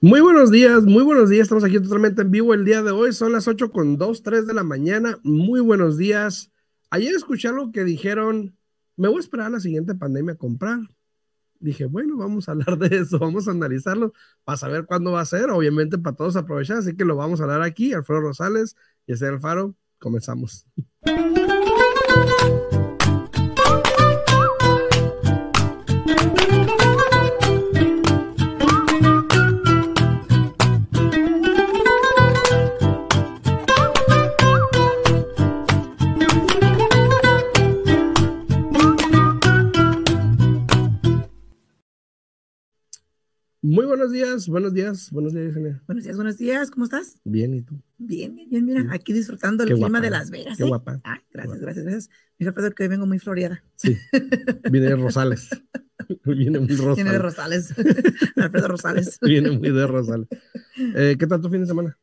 Muy 0.00 0.20
buenos 0.20 0.52
días, 0.52 0.84
muy 0.84 1.02
buenos 1.02 1.28
días. 1.28 1.42
Estamos 1.42 1.64
aquí 1.64 1.80
totalmente 1.80 2.22
en 2.22 2.30
vivo 2.30 2.54
el 2.54 2.64
día 2.64 2.84
de 2.84 2.92
hoy. 2.92 3.12
Son 3.12 3.32
las 3.32 3.48
8 3.48 3.72
con 3.72 3.98
2, 3.98 4.22
3 4.22 4.46
de 4.46 4.54
la 4.54 4.62
mañana. 4.62 5.18
Muy 5.24 5.58
buenos 5.58 5.98
días. 5.98 6.52
Ayer 6.88 7.12
escuché 7.16 7.48
algo 7.48 7.72
que 7.72 7.82
dijeron, 7.82 8.56
me 8.96 9.08
voy 9.08 9.16
a 9.16 9.20
esperar 9.20 9.46
a 9.48 9.50
la 9.50 9.58
siguiente 9.58 9.96
pandemia 9.96 10.34
a 10.34 10.38
comprar. 10.38 10.78
Dije, 11.58 11.86
bueno, 11.86 12.16
vamos 12.16 12.48
a 12.48 12.52
hablar 12.52 12.78
de 12.78 12.96
eso, 12.96 13.18
vamos 13.18 13.48
a 13.48 13.50
analizarlo 13.50 14.12
para 14.44 14.56
saber 14.56 14.86
cuándo 14.86 15.10
va 15.10 15.20
a 15.20 15.26
ser, 15.26 15.50
obviamente 15.50 15.98
para 15.98 16.14
todos 16.14 16.36
aprovechar, 16.36 16.76
así 16.76 16.94
que 16.94 17.04
lo 17.04 17.16
vamos 17.16 17.40
a 17.40 17.42
hablar 17.42 17.62
aquí. 17.62 17.92
Alfredo 17.92 18.20
Rosales 18.20 18.76
y 19.04 19.14
el 19.14 19.24
Alfaro, 19.24 19.74
comenzamos. 19.98 20.64
Buenos 43.88 44.12
días, 44.12 44.48
buenos 44.48 44.74
días, 44.74 45.10
buenos 45.10 45.32
días, 45.32 45.54
Buenos 45.86 46.04
días, 46.04 46.16
buenos 46.16 46.36
días, 46.36 46.70
¿cómo 46.70 46.84
estás? 46.84 47.20
Bien, 47.24 47.54
¿y 47.54 47.62
tú? 47.62 47.80
Bien, 47.96 48.34
bien, 48.34 48.50
bien, 48.50 48.64
mira, 48.66 48.86
aquí 48.90 49.14
disfrutando 49.14 49.64
el 49.64 49.72
clima 49.72 50.00
de 50.00 50.10
Las 50.10 50.30
Vegas. 50.30 50.58
Qué 50.58 50.64
¿eh? 50.64 50.68
guapa. 50.68 51.00
Ah, 51.04 51.18
gracias, 51.32 51.60
gracias, 51.60 51.84
gracias. 51.84 52.10
Mira, 52.38 52.52
Pedro, 52.52 52.74
que 52.74 52.82
hoy 52.82 52.88
vengo 52.90 53.06
muy 53.06 53.18
floreada. 53.18 53.64
Sí, 53.76 53.96
viene 54.70 54.88
de 54.88 54.96
Rosales. 54.96 55.48
viene 56.24 56.60
muy 56.60 56.68
Rosales. 56.68 56.96
Viene 56.96 57.12
de 57.12 57.18
Rosales. 57.18 57.74
Alfredo 58.36 58.68
Rosales. 58.68 59.18
viene 59.22 59.50
muy 59.52 59.70
de 59.70 59.86
Rosales. 59.86 60.28
Eh, 60.94 61.16
¿Qué 61.18 61.26
tal 61.26 61.40
tu 61.40 61.48
fin 61.48 61.62
de 61.62 61.66
semana? 61.66 61.98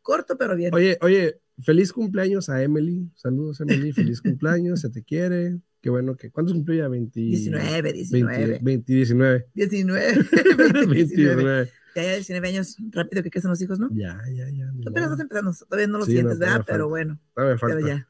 Corto, 0.00 0.38
pero 0.38 0.54
bien. 0.54 0.72
Oye, 0.72 0.96
oye, 1.00 1.40
feliz 1.58 1.92
cumpleaños 1.92 2.48
a 2.48 2.62
Emily. 2.62 3.10
Saludos, 3.16 3.60
Emily, 3.60 3.92
feliz 3.92 4.20
cumpleaños, 4.22 4.80
se 4.80 4.90
te 4.90 5.02
quiere. 5.02 5.60
Qué 5.82 5.90
bueno 5.90 6.16
que. 6.16 6.30
¿Cuántos 6.30 6.54
cumplió 6.54 6.84
ya? 6.84 6.88
20, 6.88 7.20
19, 7.20 7.92
19. 7.92 8.60
20, 8.62 8.92
19. 8.92 9.46
19. 9.52 10.26
29. 10.86 11.70
Ya, 11.94 12.02
ya 12.04 12.14
19 12.14 12.48
años, 12.48 12.76
rápido 12.90 13.22
que 13.22 13.30
crecen 13.30 13.50
los 13.50 13.60
hijos, 13.60 13.78
¿no? 13.78 13.90
Ya, 13.92 14.18
ya, 14.32 14.48
ya. 14.48 14.72
Tú 14.80 14.88
apenas 14.88 15.10
estás 15.10 15.20
empezando, 15.20 15.52
todavía 15.68 15.86
no 15.88 15.98
lo 15.98 16.04
Sí, 16.06 16.12
sientes, 16.12 16.38
no, 16.38 16.46
¿verdad? 16.46 16.64
Pero 16.66 16.88
bueno, 16.88 17.20
Todavía 17.34 17.58
falta. 17.58 17.76
pero 17.76 17.86
ya. 17.88 18.08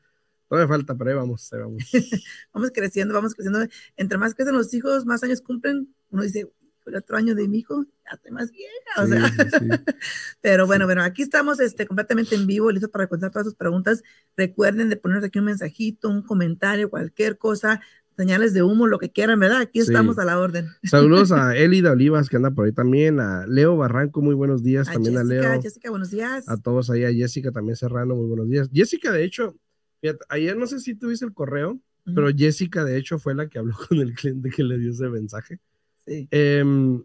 Todavía 0.48 0.68
falta, 0.68 0.94
pero 0.96 1.10
ahí 1.10 1.16
vamos, 1.16 1.52
ahí 1.52 1.60
vamos. 1.60 1.82
Vamos 2.52 2.70
creciendo, 2.72 3.14
vamos 3.14 3.34
creciendo. 3.34 3.66
Entre 3.96 4.18
más 4.18 4.34
crecen 4.34 4.54
los 4.54 4.72
hijos, 4.74 5.06
más 5.06 5.22
años 5.24 5.40
cumplen. 5.40 5.88
Uno 6.10 6.22
dice, 6.22 6.52
el 6.86 6.96
otro 6.96 7.16
año 7.16 7.34
de 7.34 7.46
mi 7.48 7.58
hijo, 7.58 7.84
ya 7.84 8.12
estoy 8.14 8.32
más 8.32 8.50
vieja. 8.50 8.72
O 8.98 9.06
Sí, 9.06 9.12
sea, 9.12 9.28
sí, 9.28 9.56
sí. 9.58 9.68
Pero 10.40 10.66
bueno, 10.66 10.86
bueno, 10.86 11.02
aquí 11.02 11.22
estamos 11.22 11.60
este, 11.60 11.86
completamente 11.86 12.34
en 12.34 12.46
vivo, 12.46 12.70
listos 12.70 12.90
para 12.90 13.06
contestar 13.06 13.30
todas 13.32 13.46
sus 13.46 13.54
preguntas. 13.54 14.02
Recuerden 14.36 14.88
de 14.88 14.96
ponernos 14.96 15.24
aquí 15.24 15.38
un 15.38 15.46
mensajito, 15.46 16.08
un 16.08 16.22
comentario, 16.22 16.90
cualquier 16.90 17.38
cosa, 17.38 17.80
señales 18.16 18.52
de 18.52 18.62
humo, 18.62 18.86
lo 18.86 18.98
que 18.98 19.10
quieran, 19.10 19.40
¿verdad? 19.40 19.62
Aquí 19.62 19.80
estamos 19.80 20.18
a 20.18 20.24
la 20.24 20.38
orden. 20.38 20.68
Saludos 20.84 21.32
a 21.32 21.56
Elida 21.56 21.92
Olivas, 21.92 22.28
que 22.28 22.36
anda 22.36 22.50
por 22.50 22.66
ahí 22.66 22.72
también, 22.72 23.20
a 23.20 23.46
Leo 23.46 23.76
Barranco, 23.76 24.20
muy 24.20 24.34
buenos 24.34 24.62
días, 24.62 24.88
A 24.88 24.92
también 24.92 25.14
Jessica, 25.16 25.38
a 25.38 25.52
Leo, 25.52 25.62
Jessica, 25.62 25.90
buenos 25.90 26.10
días. 26.10 26.48
a 26.48 26.56
todos 26.58 26.90
ahí, 26.90 27.04
a 27.04 27.12
Jessica 27.12 27.52
también 27.52 27.76
Serrano, 27.76 28.14
muy 28.14 28.26
buenos 28.26 28.48
días. 28.48 28.68
Jessica, 28.72 29.12
de 29.12 29.24
hecho, 29.24 29.56
fíjate, 30.00 30.24
ayer 30.28 30.56
no 30.56 30.66
sé 30.66 30.78
si 30.80 30.94
tuviste 30.94 31.24
el 31.24 31.32
correo, 31.32 31.80
pero 32.14 32.28
Jessica, 32.36 32.84
de 32.84 32.98
hecho, 32.98 33.18
fue 33.18 33.34
la 33.34 33.48
que 33.48 33.58
habló 33.60 33.74
con 33.88 33.98
el 33.98 34.12
cliente 34.14 34.50
que 34.50 34.62
le 34.64 34.76
dio 34.78 34.90
ese 34.90 35.08
mensaje. 35.08 35.58
Sí. 36.06 36.28
Em, 36.30 37.02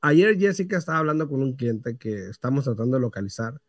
ayer 0.00 0.38
Jessica 0.38 0.78
estaba 0.78 0.98
hablando 0.98 1.28
con 1.28 1.42
un 1.42 1.54
cliente 1.54 1.96
que 1.96 2.28
estamos 2.28 2.64
tratando 2.64 2.96
de 2.96 3.00
localizar 3.00 3.60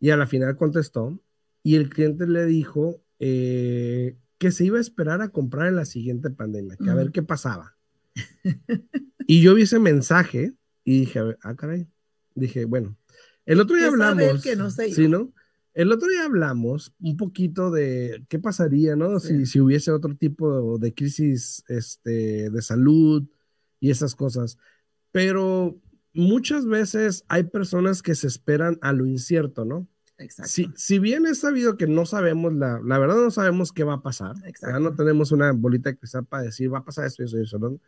y 0.00 0.10
a 0.10 0.16
la 0.16 0.26
final 0.26 0.56
contestó 0.56 1.20
y 1.62 1.76
el 1.76 1.90
cliente 1.90 2.26
le 2.26 2.46
dijo 2.46 3.02
eh, 3.18 4.16
que 4.38 4.52
se 4.52 4.64
iba 4.64 4.78
a 4.78 4.80
esperar 4.80 5.22
a 5.22 5.30
comprar 5.30 5.68
en 5.68 5.76
la 5.76 5.84
siguiente 5.84 6.30
pandemia, 6.30 6.76
que 6.76 6.90
a 6.90 6.94
ver 6.94 7.10
qué 7.10 7.22
pasaba. 7.22 7.76
y 9.26 9.42
yo 9.42 9.54
vi 9.54 9.62
ese 9.62 9.78
mensaje 9.78 10.54
y 10.84 11.00
dije, 11.00 11.18
a 11.18 11.24
ver, 11.24 11.38
ah, 11.42 11.56
caray. 11.56 11.88
Dije, 12.34 12.64
bueno, 12.64 12.96
el 13.44 13.60
otro 13.60 13.76
día 13.76 13.90
¿Qué 13.90 13.96
sabe 13.96 14.24
hablamos. 14.24 14.42
que 14.42 14.56
no 14.56 14.70
sé 14.70 14.90
yo? 14.90 14.94
¿sí, 14.94 15.08
no? 15.08 15.32
El 15.74 15.92
otro 15.92 16.08
día 16.08 16.24
hablamos 16.24 16.94
un 17.00 17.16
poquito 17.16 17.70
de 17.70 18.24
qué 18.28 18.38
pasaría, 18.38 18.96
¿no? 18.96 19.18
Sí. 19.18 19.38
Si, 19.40 19.46
si 19.46 19.60
hubiese 19.60 19.90
otro 19.90 20.14
tipo 20.14 20.78
de 20.78 20.94
crisis 20.94 21.64
este, 21.68 22.50
de 22.50 22.62
salud 22.62 23.28
y 23.80 23.90
esas 23.90 24.14
cosas. 24.14 24.58
Pero 25.12 25.80
muchas 26.12 26.66
veces 26.66 27.24
hay 27.28 27.44
personas 27.44 28.02
que 28.02 28.14
se 28.14 28.26
esperan 28.26 28.78
a 28.82 28.92
lo 28.92 29.06
incierto, 29.06 29.64
¿no? 29.64 29.86
Exacto. 30.18 30.50
Si, 30.50 30.68
si 30.74 30.98
bien 30.98 31.26
es 31.26 31.40
sabido 31.40 31.76
que 31.76 31.86
no 31.86 32.04
sabemos, 32.04 32.52
la, 32.52 32.80
la 32.84 32.98
verdad 32.98 33.16
no 33.16 33.30
sabemos 33.30 33.72
qué 33.72 33.84
va 33.84 33.94
a 33.94 34.02
pasar, 34.02 34.34
ya 34.60 34.80
no 34.80 34.94
tenemos 34.94 35.30
una 35.30 35.52
bolita 35.52 35.90
de 35.90 35.96
cristal 35.96 36.24
para 36.24 36.42
decir 36.42 36.72
va 36.72 36.78
a 36.78 36.84
pasar 36.84 37.06
esto 37.06 37.22
y 37.22 37.26
eso 37.26 37.38
y 37.38 37.42
eso, 37.42 37.58
¿no? 37.58 37.78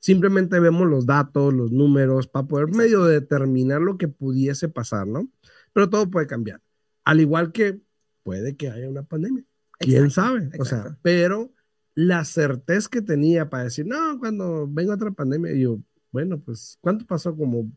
Simplemente 0.00 0.60
vemos 0.60 0.88
los 0.88 1.06
datos, 1.06 1.52
los 1.52 1.72
números, 1.72 2.28
para 2.28 2.46
poder 2.46 2.68
Exacto. 2.68 2.82
medio 2.82 3.04
determinar 3.04 3.80
lo 3.80 3.96
que 3.98 4.08
pudiese 4.08 4.68
pasar, 4.68 5.06
¿no? 5.06 5.28
Pero 5.72 5.88
todo 5.90 6.10
puede 6.10 6.26
cambiar. 6.26 6.60
Al 7.04 7.20
igual 7.20 7.52
que 7.52 7.80
puede 8.22 8.56
que 8.56 8.70
haya 8.70 8.88
una 8.88 9.02
pandemia. 9.02 9.44
¿Quién 9.78 10.04
Exacto, 10.06 10.38
sabe? 10.38 10.50
O 10.60 10.64
sea, 10.64 10.98
pero 11.02 11.52
la 11.98 12.24
certeza 12.24 12.88
que 12.88 13.02
tenía 13.02 13.50
para 13.50 13.64
decir, 13.64 13.84
no, 13.84 14.20
cuando 14.20 14.68
venga 14.68 14.94
otra 14.94 15.10
pandemia, 15.10 15.52
yo, 15.54 15.80
bueno, 16.12 16.38
pues, 16.38 16.78
¿cuánto 16.80 17.04
pasó? 17.04 17.34
Como, 17.34 17.72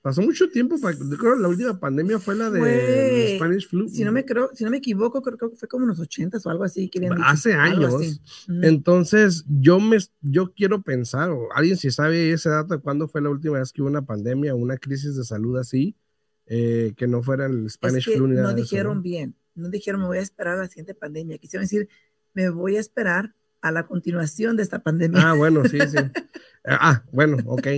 pasó 0.00 0.22
mucho 0.22 0.48
tiempo, 0.48 0.80
para, 0.80 0.96
yo 0.96 1.18
creo 1.18 1.34
que 1.34 1.42
la 1.42 1.48
última 1.48 1.78
pandemia 1.78 2.18
fue 2.18 2.36
la 2.36 2.48
de 2.48 3.36
Spanish 3.36 3.68
Flu. 3.68 3.86
Si 3.90 4.02
no 4.02 4.12
me 4.12 4.24
creo, 4.24 4.48
si 4.54 4.64
no 4.64 4.70
me 4.70 4.78
equivoco, 4.78 5.20
creo, 5.20 5.36
creo 5.36 5.50
que 5.50 5.58
fue 5.58 5.68
como 5.68 5.84
en 5.84 5.90
los 5.90 6.00
80 6.00 6.38
o 6.42 6.48
algo 6.48 6.64
así 6.64 6.88
que 6.88 7.00
dicho, 7.00 7.14
Hace 7.22 7.52
años. 7.52 8.22
Entonces, 8.48 9.44
yo 9.46 9.78
me, 9.78 9.98
yo 10.22 10.54
quiero 10.54 10.80
pensar, 10.80 11.28
o 11.28 11.52
alguien 11.54 11.76
si 11.76 11.90
sabe 11.90 12.32
ese 12.32 12.48
dato 12.48 12.72
de 12.72 12.80
cuándo 12.80 13.08
fue 13.08 13.20
la 13.20 13.28
última 13.28 13.58
vez 13.58 13.74
que 13.74 13.82
hubo 13.82 13.90
una 13.90 14.06
pandemia 14.06 14.54
una 14.54 14.78
crisis 14.78 15.16
de 15.16 15.24
salud 15.24 15.58
así, 15.58 15.94
eh, 16.46 16.94
que 16.96 17.06
no 17.06 17.22
fuera 17.22 17.44
el 17.44 17.66
es 17.66 17.74
Spanish 17.74 18.06
que 18.06 18.16
flu 18.16 18.26
ni 18.26 18.36
nada 18.36 18.48
no 18.48 18.54
de 18.54 18.62
eso, 18.62 18.70
dijeron 18.70 18.96
¿no? 18.96 19.02
bien, 19.02 19.36
no 19.54 19.68
dijeron 19.68 20.00
me 20.00 20.06
voy 20.06 20.16
a 20.16 20.22
esperar 20.22 20.54
a 20.56 20.62
la 20.62 20.68
siguiente 20.68 20.94
pandemia, 20.94 21.36
quisieron 21.36 21.64
decir 21.64 21.90
me 22.32 22.48
voy 22.48 22.76
a 22.76 22.80
esperar 22.80 23.34
a 23.62 23.70
la 23.70 23.86
continuación 23.86 24.56
de 24.56 24.62
esta 24.62 24.80
pandemia. 24.80 25.30
Ah, 25.30 25.34
bueno, 25.34 25.64
sí, 25.64 25.78
sí. 25.88 25.96
Ah, 26.62 27.02
bueno, 27.10 27.38
ok. 27.46 27.68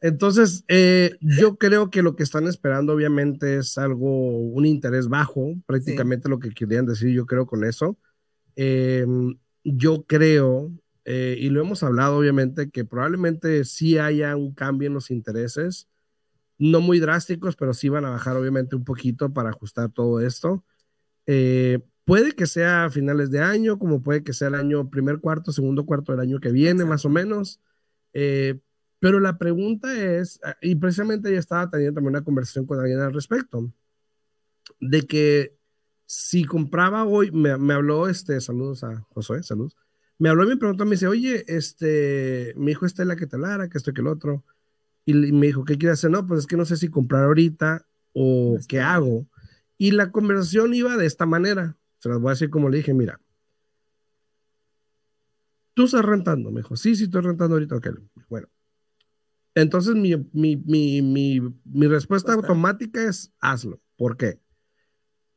Entonces, 0.00 0.64
eh, 0.68 1.16
yo 1.20 1.56
creo 1.56 1.90
que 1.90 2.02
lo 2.02 2.14
que 2.14 2.22
están 2.22 2.46
esperando 2.46 2.92
obviamente 2.92 3.56
es 3.56 3.76
algo, 3.78 4.38
un 4.38 4.64
interés 4.64 5.08
bajo, 5.08 5.56
prácticamente 5.66 6.28
lo 6.28 6.38
que 6.38 6.50
querían 6.50 6.86
decir, 6.86 7.10
yo 7.10 7.26
creo 7.26 7.46
con 7.46 7.64
eso. 7.64 7.98
Eh, 8.54 9.04
yo 9.64 10.04
creo, 10.04 10.70
eh, 11.04 11.36
y 11.38 11.48
lo 11.50 11.60
hemos 11.60 11.82
hablado 11.82 12.16
obviamente, 12.18 12.70
que 12.70 12.84
probablemente 12.84 13.64
sí 13.64 13.98
haya 13.98 14.36
un 14.36 14.54
cambio 14.54 14.86
en 14.86 14.94
los 14.94 15.10
intereses, 15.10 15.88
no 16.58 16.80
muy 16.80 17.00
drásticos, 17.00 17.56
pero 17.56 17.74
sí 17.74 17.88
van 17.88 18.04
a 18.04 18.10
bajar 18.10 18.36
obviamente 18.36 18.76
un 18.76 18.84
poquito 18.84 19.32
para 19.32 19.50
ajustar 19.50 19.90
todo 19.90 20.20
esto. 20.20 20.64
Eh, 21.26 21.80
puede 22.04 22.32
que 22.32 22.46
sea 22.46 22.84
a 22.84 22.90
finales 22.90 23.30
de 23.30 23.40
año, 23.40 23.78
como 23.78 24.02
puede 24.02 24.22
que 24.22 24.32
sea 24.32 24.48
el 24.48 24.54
año 24.54 24.90
primer 24.90 25.20
cuarto, 25.20 25.52
segundo 25.52 25.86
cuarto 25.86 26.12
del 26.12 26.20
año 26.20 26.40
que 26.40 26.52
viene, 26.52 26.84
más 26.84 27.04
o 27.04 27.08
menos. 27.08 27.60
Eh, 28.12 28.58
pero 28.98 29.20
la 29.20 29.38
pregunta 29.38 29.92
es, 30.00 30.40
ah, 30.44 30.56
y 30.60 30.76
precisamente 30.76 31.32
ya 31.32 31.38
estaba 31.38 31.68
teniendo 31.70 31.96
también 31.96 32.14
una 32.14 32.24
conversación 32.24 32.66
con 32.66 32.78
alguien 32.80 33.00
al 33.00 33.12
respecto, 33.12 33.72
de 34.80 35.02
que 35.02 35.56
si 36.06 36.44
compraba 36.44 37.04
hoy, 37.04 37.30
me, 37.32 37.56
me 37.58 37.74
habló 37.74 38.08
este, 38.08 38.40
saludos 38.40 38.84
a 38.84 39.00
Josué, 39.10 39.42
saludos, 39.42 39.76
me 40.18 40.28
habló 40.28 40.44
y 40.44 40.48
me 40.48 40.56
preguntó, 40.56 40.84
me 40.84 40.92
dice, 40.92 41.08
oye, 41.08 41.44
este, 41.48 42.52
mi 42.56 42.72
hijo 42.72 42.86
está 42.86 43.02
en 43.02 43.08
la 43.08 43.16
que 43.16 43.26
te 43.26 43.38
lara, 43.38 43.68
que 43.68 43.78
esto 43.78 43.92
que 43.92 44.02
el 44.02 44.06
otro, 44.06 44.44
y, 45.04 45.12
y 45.12 45.32
me 45.32 45.46
dijo, 45.48 45.64
¿qué 45.64 45.78
quiere 45.78 45.94
hacer? 45.94 46.10
No, 46.10 46.26
pues 46.26 46.40
es 46.40 46.46
que 46.46 46.56
no 46.56 46.64
sé 46.64 46.76
si 46.76 46.88
comprar 46.88 47.24
ahorita 47.24 47.86
o 48.12 48.58
qué 48.68 48.80
hago. 48.80 49.26
Y 49.78 49.92
la 49.92 50.12
conversación 50.12 50.74
iba 50.74 50.96
de 50.96 51.06
esta 51.06 51.26
manera, 51.26 51.76
se 52.02 52.08
las 52.08 52.18
voy 52.18 52.30
a 52.30 52.32
decir 52.32 52.50
como 52.50 52.68
le 52.68 52.78
dije, 52.78 52.92
mira, 52.92 53.20
tú 55.72 55.84
estás 55.84 56.04
rentando, 56.04 56.50
me 56.50 56.60
dijo, 56.60 56.74
sí, 56.74 56.96
sí, 56.96 57.04
estoy 57.04 57.22
rentando 57.22 57.54
ahorita, 57.54 57.76
ok, 57.76 57.88
bueno. 58.28 58.48
Entonces 59.54 59.94
mi, 59.94 60.16
mi, 60.32 60.56
mi, 60.56 61.40
mi, 61.64 61.86
Respuesta. 61.86 62.32
automática 62.32 63.04
es 63.04 63.32
hazlo. 63.38 63.80
¿Por 63.96 64.16
qué? 64.16 64.40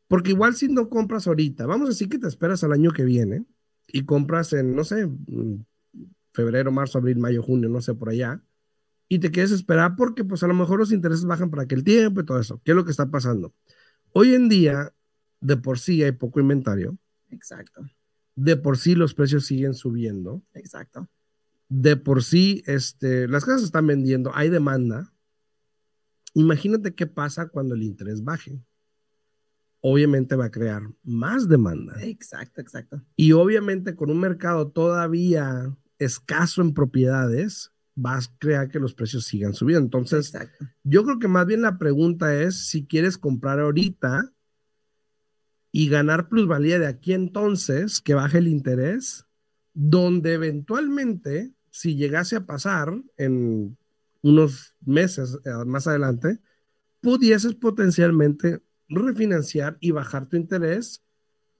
Porque 0.07 0.31
igual 0.31 0.55
si 0.55 0.67
no 0.67 0.89
compras 0.89 1.27
ahorita, 1.27 1.67
vamos 1.67 1.87
a 1.87 1.91
decir 1.91 2.09
que 2.09 2.17
te 2.17 2.27
esperas 2.27 2.63
al 2.63 2.71
año 2.71 2.91
que 2.93 3.03
viene 3.03 3.45
y 3.87 4.03
compras 4.05 4.51
en, 4.53 4.75
no 4.75 4.83
sé, 4.83 5.05
mm, 5.05 5.65
febrero, 6.33 6.71
marzo, 6.71 6.97
abril, 6.97 7.19
mayo, 7.19 7.43
junio, 7.43 7.69
no 7.69 7.81
sé, 7.81 7.93
por 7.93 8.09
allá, 8.09 8.41
y 9.07 9.19
te 9.19 9.29
quieres 9.29 9.51
esperar 9.51 9.95
porque 9.95 10.23
pues 10.23 10.41
a 10.41 10.47
lo 10.47 10.55
mejor 10.55 10.79
los 10.79 10.91
intereses 10.91 11.25
bajan 11.25 11.51
para 11.51 11.63
aquel 11.63 11.83
tiempo 11.83 12.21
y 12.21 12.25
todo 12.25 12.39
eso. 12.39 12.59
¿Qué 12.63 12.71
es 12.71 12.75
lo 12.75 12.85
que 12.85 12.91
está 12.91 13.11
pasando? 13.11 13.53
Hoy 14.13 14.33
en 14.33 14.49
día, 14.49 14.95
de 15.45 15.57
por 15.57 15.79
sí 15.79 16.03
hay 16.03 16.11
poco 16.11 16.39
inventario, 16.39 16.97
Exacto, 17.29 17.85
de 18.35 18.57
por 18.57 18.77
sí 18.77 18.95
los 18.95 19.13
precios 19.13 19.45
siguen 19.45 19.73
subiendo, 19.73 20.43
exacto. 20.53 21.09
de 21.69 21.95
por 21.97 22.23
sí 22.23 22.63
este, 22.65 23.27
las 23.27 23.45
casas 23.45 23.63
están 23.63 23.87
vendiendo, 23.87 24.31
hay 24.33 24.49
demanda, 24.49 25.11
Imagínate 26.35 26.93
qué 26.93 27.07
pasa 27.07 27.47
cuando 27.47 27.75
el 27.75 27.83
interés 27.83 28.23
baje. 28.23 28.61
Obviamente 29.79 30.35
va 30.35 30.45
a 30.45 30.51
crear 30.51 30.83
más 31.01 31.47
demanda. 31.47 31.95
Exacto, 32.01 32.59
exacto. 32.59 33.01
Y 33.15 33.31
obviamente 33.31 33.95
con 33.95 34.11
un 34.11 34.19
mercado 34.19 34.69
todavía 34.69 35.73
escaso 35.97 36.61
en 36.61 36.73
propiedades, 36.73 37.71
vas 37.95 38.27
a 38.27 38.37
crear 38.37 38.69
que 38.69 38.81
los 38.81 38.93
precios 38.93 39.23
sigan 39.23 39.53
subiendo. 39.53 39.85
Entonces, 39.85 40.33
Exacto. 40.33 40.65
yo 40.83 41.05
creo 41.05 41.19
que 41.19 41.29
más 41.29 41.45
bien 41.45 41.61
la 41.61 41.77
pregunta 41.77 42.35
es 42.35 42.67
si 42.67 42.85
quieres 42.85 43.17
comprar 43.17 43.61
ahorita 43.61 44.33
y 45.77 45.89
ganar 45.89 46.29
plusvalía 46.29 46.79
de 46.79 46.87
aquí 46.87 47.11
entonces, 47.11 47.99
que 47.99 48.13
baje 48.13 48.37
el 48.37 48.47
interés, 48.47 49.25
donde 49.73 50.31
eventualmente, 50.31 51.51
si 51.69 51.97
llegase 51.97 52.37
a 52.37 52.45
pasar 52.45 52.97
en 53.17 53.77
unos 54.21 54.73
meses 54.85 55.37
eh, 55.43 55.49
más 55.65 55.85
adelante, 55.85 56.39
pudieses 57.01 57.55
potencialmente 57.55 58.61
refinanciar 58.87 59.75
y 59.81 59.91
bajar 59.91 60.27
tu 60.27 60.37
interés 60.37 61.03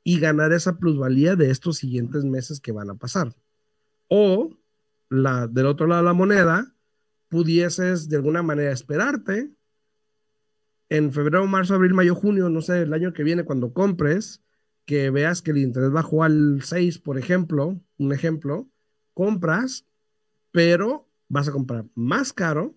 y 0.01 0.17
ganar 0.17 0.53
esa 0.53 0.77
plusvalía 0.77 1.35
de 1.35 1.51
estos 1.51 1.75
siguientes 1.75 2.23
meses 2.23 2.61
que 2.61 2.71
van 2.71 2.91
a 2.91 2.95
pasar. 2.95 3.35
O 4.07 4.57
la, 5.09 5.45
del 5.47 5.65
otro 5.65 5.87
lado 5.87 6.03
de 6.03 6.05
la 6.05 6.13
moneda, 6.13 6.73
pudieses 7.27 8.07
de 8.07 8.15
alguna 8.15 8.43
manera 8.43 8.71
esperarte 8.71 9.51
en 10.89 11.11
febrero, 11.11 11.45
marzo, 11.47 11.75
abril, 11.75 11.93
mayo, 11.93 12.15
junio, 12.15 12.49
no 12.49 12.61
sé, 12.61 12.81
el 12.83 12.93
año 12.93 13.13
que 13.13 13.23
viene, 13.23 13.43
cuando 13.43 13.73
compres, 13.73 14.41
que 14.85 15.09
veas 15.09 15.41
que 15.41 15.51
el 15.51 15.57
interés 15.57 15.91
bajó 15.91 16.23
al 16.23 16.61
6, 16.61 16.99
por 16.99 17.17
ejemplo, 17.17 17.79
un 17.97 18.13
ejemplo, 18.13 18.67
compras, 19.13 19.85
pero 20.51 21.07
vas 21.27 21.47
a 21.47 21.51
comprar 21.51 21.85
más 21.95 22.33
caro 22.33 22.75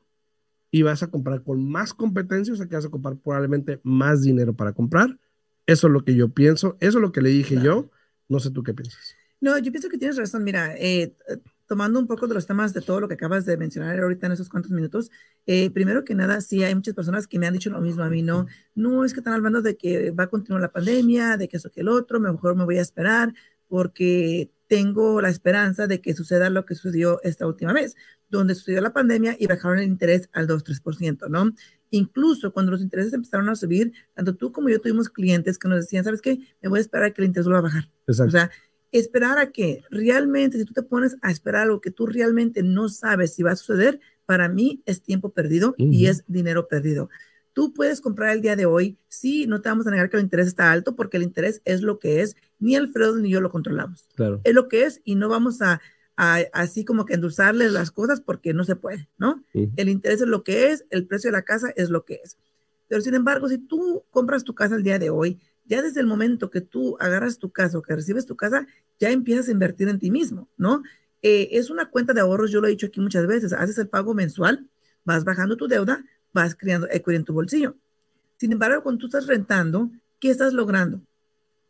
y 0.71 0.83
vas 0.83 1.03
a 1.03 1.11
comprar 1.11 1.43
con 1.43 1.69
más 1.71 1.93
competencia, 1.95 2.53
o 2.53 2.57
sea 2.57 2.67
que 2.67 2.77
vas 2.77 2.87
a 2.87 2.91
comprar 2.91 3.17
probablemente 3.17 3.81
más 3.83 4.23
dinero 4.23 4.55
para 4.55 4.73
comprar. 4.73 5.19
Eso 5.67 5.87
es 5.87 5.93
lo 5.93 6.05
que 6.05 6.15
yo 6.15 6.31
pienso, 6.31 6.77
eso 6.81 6.99
es 6.99 7.03
lo 7.03 7.13
que 7.13 7.21
le 7.21 7.29
dije 7.31 7.55
Claro. 7.57 7.83
yo. 7.85 7.91
No 8.29 8.41
sé 8.41 8.51
tú 8.51 8.63
qué 8.63 8.75
piensas. 8.75 9.15
No, 9.41 9.57
yo 9.59 9.71
pienso 9.71 9.89
que 9.89 9.99
tienes 9.99 10.17
razón. 10.17 10.45
Mira, 10.45 10.75
eh, 10.77 11.15
eh, 11.29 11.39
tomando 11.69 12.01
un 12.01 12.07
poco 12.07 12.27
de 12.27 12.35
los 12.35 12.47
temas 12.47 12.73
de 12.73 12.81
todo 12.81 12.99
lo 12.99 13.07
que 13.07 13.15
acabas 13.15 13.45
de 13.45 13.57
mencionar 13.57 14.01
ahorita 14.01 14.27
en 14.27 14.33
esos 14.33 14.49
cuantos 14.49 14.73
minutos, 14.73 15.11
eh, 15.47 15.71
primero 15.71 16.05
que 16.05 16.15
nada, 16.15 16.41
sí 16.41 16.65
hay 16.65 16.75
muchas 16.75 16.95
personas 16.95 17.27
que 17.27 17.39
me 17.39 17.47
han 17.47 17.53
dicho 17.53 17.71
lo 17.71 17.81
mismo 17.81 18.03
a 18.03 18.09
mí, 18.09 18.23
no, 18.23 18.47
no 18.75 19.05
es 19.05 19.13
que 19.13 19.21
están 19.21 19.35
hablando 19.35 19.63
de 19.63 19.77
que 19.77 20.11
va 20.11 20.25
a 20.25 20.29
continuar 20.29 20.63
la 20.63 20.73
pandemia, 20.73 21.37
de 21.37 21.47
que 21.47 21.59
eso 21.59 21.71
que 21.71 21.83
el 21.83 21.89
otro, 21.89 22.19
mejor 22.19 22.57
me 22.57 22.65
voy 22.65 22.79
a 22.79 22.83
esperar 22.83 23.35
porque 23.69 24.51
tengo 24.67 25.21
la 25.21 25.29
esperanza 25.29 25.87
de 25.87 26.01
que 26.01 26.15
suceda 26.15 26.51
lo 26.51 26.65
que 26.65 26.75
sucedió 26.75 27.21
esta 27.23 27.47
última 27.47 27.73
vez, 27.73 27.97
donde 28.31 28.55
sucedió 28.55 28.81
la 28.81 28.93
pandemia 28.93 29.37
y 29.39 29.47
bajaron 29.47 29.79
el 29.79 29.87
interés 29.87 30.29
al 30.33 30.47
2-3%, 30.47 31.29
¿no? 31.29 31.53
Incluso 31.91 32.53
cuando 32.53 32.73
los 32.73 32.83
intereses 32.83 33.13
empezaron 33.15 33.49
a 33.49 33.55
subir, 33.55 33.93
tanto 34.15 34.37
tú 34.37 34.53
como 34.53 34.69
yo 34.69 34.81
tuvimos 34.81 35.09
clientes 35.09 35.59
que 35.59 35.69
nos 35.69 35.81
decían, 35.81 36.05
¿sabes 36.05 36.21
qué? 36.21 36.39
Me 36.61 36.69
voy 36.69 36.79
a 36.79 36.83
esperar 36.83 37.07
a 37.07 37.11
que 37.13 37.23
el 37.23 37.29
interés 37.29 37.47
vuelva 37.47 37.61
a 37.61 37.63
bajar. 37.63 37.85
O 38.07 38.13
Exacto. 38.13 38.33
sea, 38.33 38.51
esperar 38.93 39.39
a 39.39 39.51
que 39.53 39.83
realmente, 39.91 40.59
si 40.59 40.65
tú 40.65 40.73
te 40.73 40.83
pones 40.83 41.17
a 41.23 41.31
esperar 41.31 41.63
algo 41.63 41.81
que 41.81 41.91
tú 41.91 42.07
realmente 42.07 42.63
no 42.63 42.89
sabes 42.89 43.35
si 43.35 43.43
va 43.43 43.53
a 43.53 43.57
suceder, 43.57 44.01
para 44.27 44.49
mí 44.49 44.83
es 44.87 45.03
tiempo 45.03 45.31
perdido 45.31 45.75
y 45.93 46.07
es 46.07 46.25
dinero 46.27 46.69
perdido. 46.69 47.09
Tú 47.53 47.73
puedes 47.75 48.01
comprar 48.01 48.31
el 48.37 48.41
día 48.43 48.57
de 48.57 48.67
hoy, 48.67 48.99
sí, 49.09 49.47
no 49.47 49.61
te 49.61 49.69
vamos 49.69 49.87
a 49.87 49.91
negar 49.91 50.11
que 50.11 50.17
el 50.17 50.23
interés 50.23 50.47
está 50.47 50.71
alto, 50.71 50.95
porque 50.95 51.17
el 51.17 51.23
interés 51.25 51.61
es 51.65 51.83
lo 51.83 51.99
que 51.99 52.21
es, 52.21 52.37
ni 52.59 52.77
Alfredo 52.77 53.17
ni 53.17 53.31
yo 53.31 53.41
lo 53.41 53.51
controlamos. 53.51 54.09
claro. 54.15 54.41
Es 54.45 54.55
lo 54.55 54.69
que 54.69 54.85
es 54.85 55.01
y 55.05 55.17
no 55.17 55.29
vamos 55.29 55.61
a, 55.61 55.81
a- 56.17 56.45
así 56.53 56.85
como 56.85 57.05
que 57.05 57.15
endulzarles 57.15 57.73
las 57.73 57.91
cosas 57.91 58.21
porque 58.21 58.55
no 58.55 58.65
se 58.65 58.77
puede, 58.77 59.09
¿no? 59.19 59.43
El 59.77 59.89
interés 59.89 60.21
es 60.21 60.29
lo 60.29 60.45
que 60.45 60.71
es, 60.71 60.85
el 60.91 61.07
precio 61.07 61.29
de 61.29 61.37
la 61.37 61.43
casa 61.43 61.73
es 61.75 61.91
lo 61.91 62.05
que 62.05 62.21
es. 62.23 62.37
Pero 62.87 63.01
sin 63.03 63.15
embargo, 63.15 63.49
si 63.49 63.59
tú 63.59 64.05
compras 64.11 64.45
tu 64.45 64.55
casa 64.55 64.75
el 64.77 64.83
día 64.83 64.99
de 64.99 65.11
hoy, 65.11 65.39
ya 65.69 65.83
desde 65.83 66.01
el 66.01 66.07
momento 66.07 66.51
que 66.51 66.61
tú 66.61 66.97
agarras 66.99 67.39
tu 67.39 67.51
casa 67.51 67.79
o 67.79 67.83
que 67.83 67.95
recibes 67.95 68.27
tu 68.27 68.37
casa, 68.37 68.67
ya 68.99 69.11
empiezas 69.11 69.49
a 69.49 69.53
invertir 69.53 69.89
en 69.89 69.99
ti 69.99 70.11
mismo, 70.11 70.49
¿no? 70.57 70.83
Eh, 71.23 71.49
es 71.53 71.71
una 71.71 71.91
cuenta 71.91 72.13
de 72.15 72.21
ahorros, 72.21 72.51
yo 72.51 72.61
lo 72.61 72.67
he 72.67 72.71
dicho 72.71 72.87
aquí 72.87 73.01
muchas 73.01 73.27
veces, 73.27 73.53
haces 73.53 73.79
el 73.79 73.89
pago 73.89 74.15
mensual, 74.15 74.69
vas 75.05 75.25
bajando 75.25 75.57
tu 75.57 75.69
deuda, 75.69 76.05
vas 76.33 76.55
creando 76.55 76.87
equity 76.91 77.17
en 77.17 77.25
tu 77.25 77.33
bolsillo. 77.33 77.77
Sin 78.39 78.53
embargo, 78.53 78.83
cuando 78.83 79.01
tú 79.01 79.07
estás 79.07 79.27
rentando, 79.27 79.91
¿qué 80.21 80.31
estás 80.31 80.53
logrando? 80.53 81.01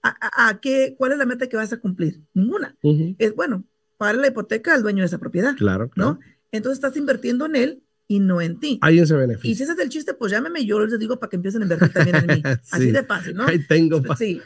¿A, 0.02 0.10
a- 0.20 0.48
a 0.48 0.60
qué, 0.60 0.94
¿Cuál 0.96 1.12
es 1.12 1.18
la 1.18 1.26
meta 1.26 1.46
que 1.48 1.56
vas 1.56 1.72
a 1.72 1.78
cumplir? 1.78 2.20
Ninguna. 2.34 2.76
Es 3.18 3.34
bueno, 3.34 3.64
pagar 3.96 4.16
la 4.16 4.28
hipoteca 4.28 4.74
al 4.74 4.82
dueño 4.82 5.00
de 5.02 5.06
esa 5.06 5.18
propiedad, 5.18 5.56
Claro, 5.56 5.88
claro. 5.88 6.12
¿no? 6.12 6.20
Entonces 6.52 6.78
estás 6.78 6.96
invirtiendo 6.96 7.46
en 7.46 7.56
él 7.56 7.82
y 8.10 8.18
no 8.20 8.40
en 8.40 8.58
ti. 8.58 8.78
Alguien 8.80 9.06
se 9.06 9.14
Y 9.14 9.16
beneficia. 9.18 9.54
si 9.56 9.62
ese 9.64 9.72
es 9.74 9.78
el 9.78 9.88
chiste, 9.90 10.14
pues 10.14 10.32
llámeme 10.32 10.60
y 10.60 10.66
yo 10.66 10.84
les 10.84 10.98
digo 10.98 11.20
para 11.20 11.28
que 11.30 11.36
empiecen 11.36 11.60
a 11.62 11.64
invertir 11.66 11.92
también 11.92 12.16
en 12.16 12.26
mí. 12.26 12.42
Así 12.72 12.84
Sí. 12.86 12.90
de 12.90 13.04
fácil, 13.04 13.34
¿no? 13.36 13.46
Ahí 13.46 13.64
tengo. 13.66 14.02
Sí, 14.16 14.40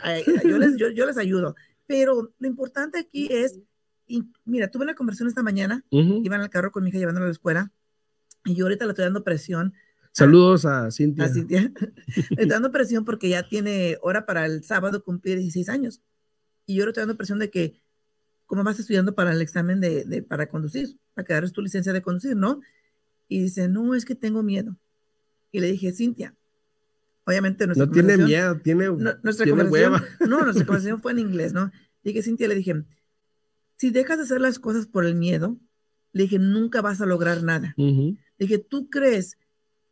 yo 0.44 0.58
les, 0.58 0.76
yo, 0.76 0.90
yo 0.90 1.06
les 1.06 1.16
ayudo. 1.16 1.54
Pero 1.86 2.34
lo 2.38 2.46
importante 2.48 2.98
aquí 2.98 3.28
es, 3.30 3.58
y 4.06 4.24
mira, 4.44 4.68
tuve 4.70 4.82
una 4.84 4.94
conversación 4.94 5.28
esta 5.28 5.42
mañana, 5.42 5.84
Ujú. 5.90 6.20
iba 6.24 6.36
en 6.36 6.42
el 6.42 6.50
carro 6.50 6.72
con 6.72 6.82
mi 6.82 6.90
hija 6.90 6.98
llevándola 6.98 7.24
a 7.26 7.28
la 7.28 7.32
escuela, 7.32 7.72
y 8.44 8.54
yo 8.56 8.64
ahorita 8.64 8.84
le 8.84 8.90
estoy 8.90 9.04
dando 9.04 9.22
presión 9.24 9.72
Saludos 10.14 10.64
a 10.66 10.90
Cintia. 10.90 11.24
a 11.24 11.28
Cintia. 11.28 11.72
le 12.06 12.14
estoy 12.30 12.46
dando 12.46 12.70
presión 12.72 13.04
porque 13.04 13.28
ya 13.28 13.48
tiene 13.48 13.96
hora 14.02 14.26
para 14.26 14.44
el 14.44 14.62
sábado 14.64 15.02
cumplir 15.04 15.38
16 15.38 15.68
años. 15.70 16.02
Y 16.66 16.74
yo 16.74 16.84
le 16.84 16.90
estoy 16.90 17.02
dando 17.02 17.16
presión 17.16 17.38
de 17.38 17.48
que, 17.50 17.80
¿cómo 18.46 18.62
vas 18.64 18.78
estudiando 18.78 19.14
para 19.14 19.32
el 19.32 19.40
examen 19.40 19.80
de, 19.80 20.04
de- 20.04 20.22
para 20.22 20.48
conducir? 20.48 20.98
Para 21.14 21.24
que 21.24 21.32
agarres 21.32 21.52
tu 21.52 21.62
licencia 21.62 21.92
de 21.92 22.02
conducir, 22.02 22.36
¿no? 22.36 22.60
Y 23.32 23.40
dice, 23.40 23.66
no, 23.66 23.94
es 23.94 24.04
que 24.04 24.14
tengo 24.14 24.42
miedo. 24.42 24.76
Y 25.52 25.60
le 25.60 25.70
dije, 25.72 25.90
Cintia, 25.92 26.34
obviamente 27.24 27.66
nuestra 27.66 27.86
No 27.86 27.92
tiene 27.92 28.18
miedo, 28.18 28.60
tiene, 28.60 28.88
no, 28.88 29.14
nuestra 29.22 29.44
tiene 29.44 29.64
hueva. 29.64 30.04
no, 30.20 30.42
nuestra 30.42 30.66
conversación 30.66 31.00
fue 31.00 31.12
en 31.12 31.20
inglés, 31.20 31.54
¿no? 31.54 31.72
Le 32.02 32.12
dije, 32.12 32.22
Cintia, 32.22 32.46
le 32.46 32.56
dije, 32.56 32.84
si 33.78 33.90
dejas 33.90 34.18
de 34.18 34.24
hacer 34.24 34.42
las 34.42 34.58
cosas 34.58 34.86
por 34.86 35.06
el 35.06 35.14
miedo, 35.14 35.58
le 36.12 36.24
dije, 36.24 36.38
nunca 36.38 36.82
vas 36.82 37.00
a 37.00 37.06
lograr 37.06 37.42
nada. 37.42 37.72
Ujú. 37.78 38.18
Le 38.36 38.46
dije, 38.46 38.58
¿tú 38.58 38.90
crees 38.90 39.38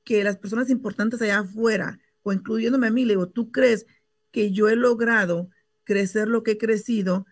que 0.04 0.22
las 0.22 0.36
personas 0.36 0.68
importantes 0.68 1.22
allá 1.22 1.38
afuera, 1.38 1.98
o 2.22 2.34
incluyéndome 2.34 2.88
a 2.88 2.90
mí, 2.90 3.06
le 3.06 3.14
digo, 3.14 3.30
¿tú 3.30 3.50
crees 3.50 3.86
que 4.32 4.52
yo 4.52 4.68
he 4.68 4.76
logrado 4.76 5.48
crecer 5.84 6.28
lo 6.28 6.42
que 6.42 6.52
he 6.52 6.58
crecido 6.58 7.24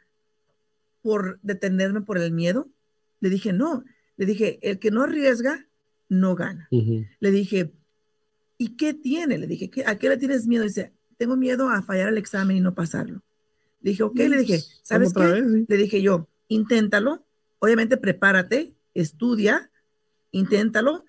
por 1.02 1.38
detenerme 1.42 2.00
por 2.00 2.16
el 2.16 2.32
miedo? 2.32 2.70
Le 3.20 3.28
dije, 3.28 3.52
no. 3.52 3.84
Le 4.16 4.24
dije, 4.24 4.58
el 4.62 4.78
que 4.78 4.90
no 4.90 5.02
arriesga, 5.02 5.67
no 6.08 6.34
gana. 6.34 6.68
Le 7.20 7.30
dije, 7.30 7.72
¿y 8.56 8.76
qué 8.76 8.94
tiene? 8.94 9.38
Le 9.38 9.46
dije, 9.46 9.70
¿qué- 9.70 9.84
¿a 9.86 9.96
qué 9.98 10.08
le 10.08 10.16
tienes 10.16 10.46
miedo? 10.46 10.64
Dice, 10.64 10.92
tengo 11.16 11.36
miedo 11.36 11.68
a 11.68 11.82
fallar 11.82 12.08
el 12.08 12.18
examen 12.18 12.56
y 12.56 12.60
no 12.60 12.74
pasarlo. 12.74 13.22
Le 13.82 13.90
dije, 13.90 14.02
ok, 14.02 14.16
le 14.16 14.38
dije, 14.38 14.58
¿sabes 14.82 15.12
qué? 15.14 15.20
vez, 15.42 15.52
sí. 15.52 15.66
Le 15.68 15.76
dije 15.76 16.02
yo, 16.02 16.28
inténtalo, 16.48 17.24
obviamente 17.60 17.96
prepárate, 17.96 18.74
estudia, 18.94 19.70
inténtalo, 20.32 21.04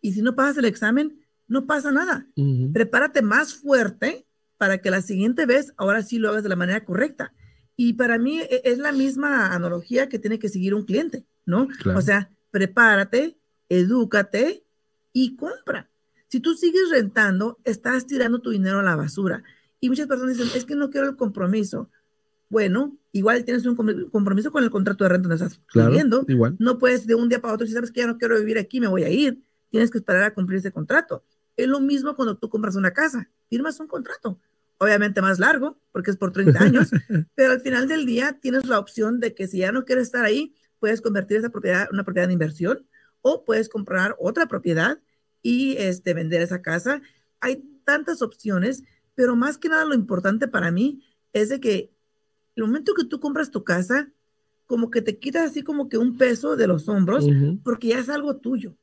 y 0.00 0.12
si 0.12 0.22
no 0.22 0.34
pasas 0.34 0.58
el 0.58 0.64
examen, 0.66 1.18
no 1.48 1.66
pasa 1.66 1.90
nada. 1.92 2.26
Prepárate 2.72 3.22
más 3.22 3.54
fuerte 3.54 4.24
para 4.56 4.78
que 4.78 4.90
la 4.90 5.02
siguiente 5.02 5.46
vez, 5.46 5.72
ahora 5.76 6.02
sí 6.02 6.18
lo 6.18 6.30
hagas 6.30 6.42
de 6.42 6.48
la 6.48 6.56
manera 6.56 6.84
correcta. 6.84 7.32
Y 7.76 7.94
para 7.94 8.18
mí 8.18 8.38
e- 8.40 8.62
es 8.64 8.78
la 8.78 8.92
misma 8.92 9.52
analogía 9.54 10.08
que 10.08 10.18
tiene 10.18 10.38
que 10.38 10.48
seguir 10.48 10.74
un 10.74 10.84
cliente, 10.84 11.24
¿no? 11.44 11.68
Claro. 11.82 11.98
O 11.98 12.02
sea, 12.02 12.30
prepárate, 12.50 13.36
edúcate 13.68 14.64
y 15.12 15.36
compra. 15.36 15.88
Si 16.28 16.40
tú 16.40 16.54
sigues 16.54 16.90
rentando, 16.90 17.58
estás 17.64 18.06
tirando 18.06 18.40
tu 18.40 18.50
dinero 18.50 18.80
a 18.80 18.82
la 18.82 18.96
basura. 18.96 19.42
Y 19.80 19.88
muchas 19.88 20.06
personas 20.06 20.36
dicen, 20.36 20.50
es 20.56 20.64
que 20.64 20.74
no 20.74 20.90
quiero 20.90 21.08
el 21.08 21.16
compromiso. 21.16 21.90
Bueno, 22.48 22.96
igual 23.12 23.44
tienes 23.44 23.66
un 23.66 23.76
com- 23.76 24.10
compromiso 24.10 24.50
con 24.50 24.64
el 24.64 24.70
contrato 24.70 25.04
de 25.04 25.10
renta 25.10 25.28
donde 25.28 25.44
estás 25.44 25.60
Claro, 25.66 25.90
viviendo. 25.90 26.24
igual. 26.28 26.56
No 26.58 26.78
puedes 26.78 27.06
de 27.06 27.14
un 27.14 27.28
día 27.28 27.40
para 27.40 27.54
otro, 27.54 27.66
si 27.66 27.72
sabes 27.72 27.90
que 27.90 28.00
ya 28.00 28.06
no 28.06 28.18
quiero 28.18 28.38
vivir 28.38 28.58
aquí, 28.58 28.80
me 28.80 28.88
voy 28.88 29.04
a 29.04 29.10
ir. 29.10 29.42
Tienes 29.70 29.90
que 29.90 29.98
esperar 29.98 30.22
a 30.22 30.34
cumplir 30.34 30.58
ese 30.58 30.72
contrato. 30.72 31.24
Es 31.56 31.68
lo 31.68 31.80
mismo 31.80 32.14
cuando 32.16 32.36
tú 32.36 32.48
compras 32.48 32.76
una 32.76 32.92
casa, 32.92 33.28
firmas 33.48 33.78
un 33.80 33.86
contrato. 33.86 34.38
Obviamente 34.78 35.22
más 35.22 35.38
largo, 35.38 35.78
porque 35.92 36.10
es 36.10 36.16
por 36.16 36.32
30 36.32 36.60
años, 36.62 36.90
pero 37.36 37.52
al 37.52 37.60
final 37.60 37.86
del 37.86 38.06
día 38.06 38.38
tienes 38.40 38.66
la 38.66 38.78
opción 38.80 39.20
de 39.20 39.34
que 39.34 39.46
si 39.46 39.58
ya 39.58 39.70
no 39.70 39.84
quieres 39.84 40.04
estar 40.06 40.24
ahí, 40.24 40.54
puedes 40.80 41.00
convertir 41.00 41.36
esa 41.38 41.50
propiedad 41.50 41.82
en 41.82 41.94
una 41.94 42.04
propiedad 42.04 42.26
de 42.26 42.32
inversión 42.34 42.84
o 43.26 43.42
puedes 43.42 43.70
comprar 43.70 44.14
otra 44.18 44.46
propiedad 44.46 45.00
y 45.42 45.76
este, 45.78 46.12
vender 46.12 46.42
esa 46.42 46.60
casa. 46.60 47.00
Hay 47.40 47.64
tantas 47.84 48.20
opciones, 48.20 48.84
pero 49.14 49.34
más 49.34 49.56
que 49.56 49.70
nada 49.70 49.86
lo 49.86 49.94
importante 49.94 50.46
para 50.46 50.70
mí 50.70 51.02
es 51.32 51.48
de 51.48 51.58
que 51.58 51.90
el 52.54 52.64
momento 52.64 52.92
que 52.94 53.06
tú 53.06 53.20
compras 53.20 53.50
tu 53.50 53.64
casa, 53.64 54.10
como 54.66 54.90
que 54.90 55.00
te 55.00 55.18
quitas 55.18 55.50
así 55.50 55.62
como 55.62 55.88
que 55.88 55.96
un 55.96 56.18
peso 56.18 56.54
de 56.54 56.66
los 56.66 56.86
hombros, 56.86 57.26
porque 57.64 57.88
ya 57.88 57.98
es 57.98 58.10
algo 58.10 58.36
tuyo. 58.36 58.76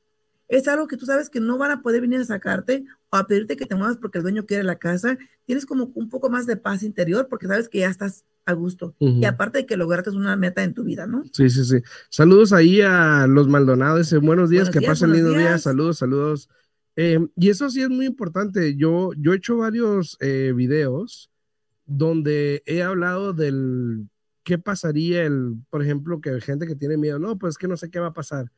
Es 0.48 0.66
algo 0.66 0.88
que 0.88 0.96
tú 0.96 1.06
sabes 1.06 1.30
que 1.30 1.40
no 1.40 1.56
van 1.56 1.70
a 1.70 1.80
poder 1.80 2.00
venir 2.00 2.20
a 2.20 2.24
sacarte 2.24 2.84
o 3.12 3.16
a 3.16 3.26
pedirte 3.26 3.56
que 3.56 3.66
te 3.66 3.74
muevas 3.74 3.98
porque 3.98 4.18
el 4.18 4.22
dueño 4.22 4.46
quiere 4.46 4.64
la 4.64 4.78
casa. 4.78 5.18
Tienes 5.44 5.66
como 5.66 5.92
un 5.94 6.08
poco 6.08 6.30
más 6.30 6.46
de 6.46 6.56
paz 6.56 6.82
interior 6.82 7.28
porque 7.28 7.46
sabes 7.46 7.68
que 7.68 7.80
ya 7.80 7.90
estás 7.90 8.24
a 8.46 8.54
gusto. 8.54 8.96
Y 8.98 9.24
aparte 9.26 9.58
de 9.58 9.66
que 9.66 9.76
lograste 9.76 10.10
una 10.10 10.34
meta 10.36 10.64
en 10.64 10.72
tu 10.74 10.82
vida, 10.82 11.06
¿no? 11.06 11.22
Sí, 11.32 11.48
sí, 11.50 11.64
sí. 11.64 11.76
Saludos 12.08 12.52
ahí 12.52 12.80
a 12.80 13.26
los 13.28 13.48
Maldonados. 13.48 14.00
dice, 14.00 14.16
buenos 14.16 14.48
días, 14.50 14.62
Buenos 14.64 14.72
que 14.72 14.78
días, 14.80 14.90
pasen 14.90 15.12
lindo 15.12 15.30
día. 15.30 15.38
días. 15.40 15.62
Saludos, 15.62 15.98
saludos. 15.98 16.48
Eh, 16.96 17.20
y 17.36 17.50
eso 17.50 17.68
sí 17.70 17.82
es 17.82 17.90
muy 17.90 18.06
importante. 18.06 18.76
Yo, 18.76 19.10
yo 19.16 19.32
he 19.32 19.36
hecho 19.36 19.58
varios 19.58 20.16
eh, 20.20 20.52
videos 20.56 21.30
donde 21.84 22.62
he 22.66 22.82
hablado 22.82 23.32
del 23.34 24.08
qué 24.42 24.58
pasaría, 24.58 25.24
el, 25.24 25.56
por 25.70 25.82
ejemplo, 25.82 26.20
que 26.20 26.40
gente 26.40 26.66
que 26.66 26.74
tiene 26.74 26.96
miedo, 26.96 27.18
no, 27.18 27.38
pues 27.38 27.58
que 27.58 27.68
no 27.68 27.76
sé 27.76 27.90
qué 27.90 28.00
va 28.00 28.08
a 28.08 28.12
pasar. 28.14 28.50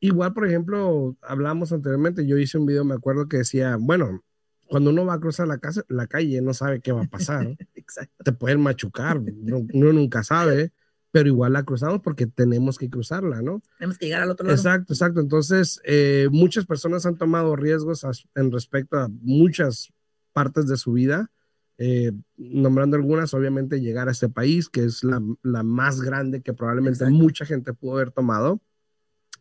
Igual, 0.00 0.32
por 0.32 0.46
ejemplo, 0.46 1.16
hablamos 1.22 1.72
anteriormente, 1.72 2.26
yo 2.26 2.38
hice 2.38 2.58
un 2.58 2.66
video, 2.66 2.84
me 2.84 2.94
acuerdo 2.94 3.28
que 3.28 3.38
decía, 3.38 3.76
bueno, 3.78 4.22
cuando 4.66 4.90
uno 4.90 5.04
va 5.04 5.14
a 5.14 5.20
cruzar 5.20 5.48
la, 5.48 5.58
casa, 5.58 5.82
la 5.88 6.06
calle, 6.06 6.40
no 6.40 6.54
sabe 6.54 6.80
qué 6.80 6.92
va 6.92 7.02
a 7.02 7.08
pasar. 7.08 7.56
Te 8.24 8.32
pueden 8.32 8.60
machucar, 8.60 9.18
uno 9.18 9.92
nunca 9.92 10.22
sabe, 10.22 10.72
pero 11.10 11.28
igual 11.28 11.54
la 11.54 11.64
cruzamos 11.64 12.00
porque 12.02 12.26
tenemos 12.26 12.78
que 12.78 12.90
cruzarla, 12.90 13.42
¿no? 13.42 13.62
Tenemos 13.78 13.98
que 13.98 14.06
llegar 14.06 14.22
al 14.22 14.30
otro 14.30 14.46
lado. 14.46 14.56
Exacto, 14.56 14.92
exacto. 14.92 15.20
Entonces, 15.20 15.80
eh, 15.84 16.28
muchas 16.30 16.66
personas 16.66 17.06
han 17.06 17.16
tomado 17.16 17.56
riesgos 17.56 18.06
en 18.34 18.52
respecto 18.52 18.98
a 18.98 19.08
muchas 19.22 19.88
partes 20.32 20.68
de 20.68 20.76
su 20.76 20.92
vida. 20.92 21.30
Eh, 21.78 22.12
nombrando 22.36 22.96
algunas, 22.96 23.32
obviamente 23.34 23.80
llegar 23.80 24.08
a 24.08 24.12
este 24.12 24.28
país, 24.28 24.68
que 24.68 24.84
es 24.84 25.02
la, 25.02 25.22
la 25.42 25.62
más 25.62 26.02
grande 26.02 26.42
que 26.42 26.52
probablemente 26.52 27.08
mucha 27.08 27.46
gente 27.46 27.72
pudo 27.72 27.94
haber 27.94 28.10
tomado 28.10 28.60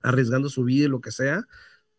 arriesgando 0.01 0.49
su 0.49 0.63
vida 0.63 0.85
y 0.85 0.89
lo 0.89 1.01
que 1.01 1.11
sea, 1.11 1.45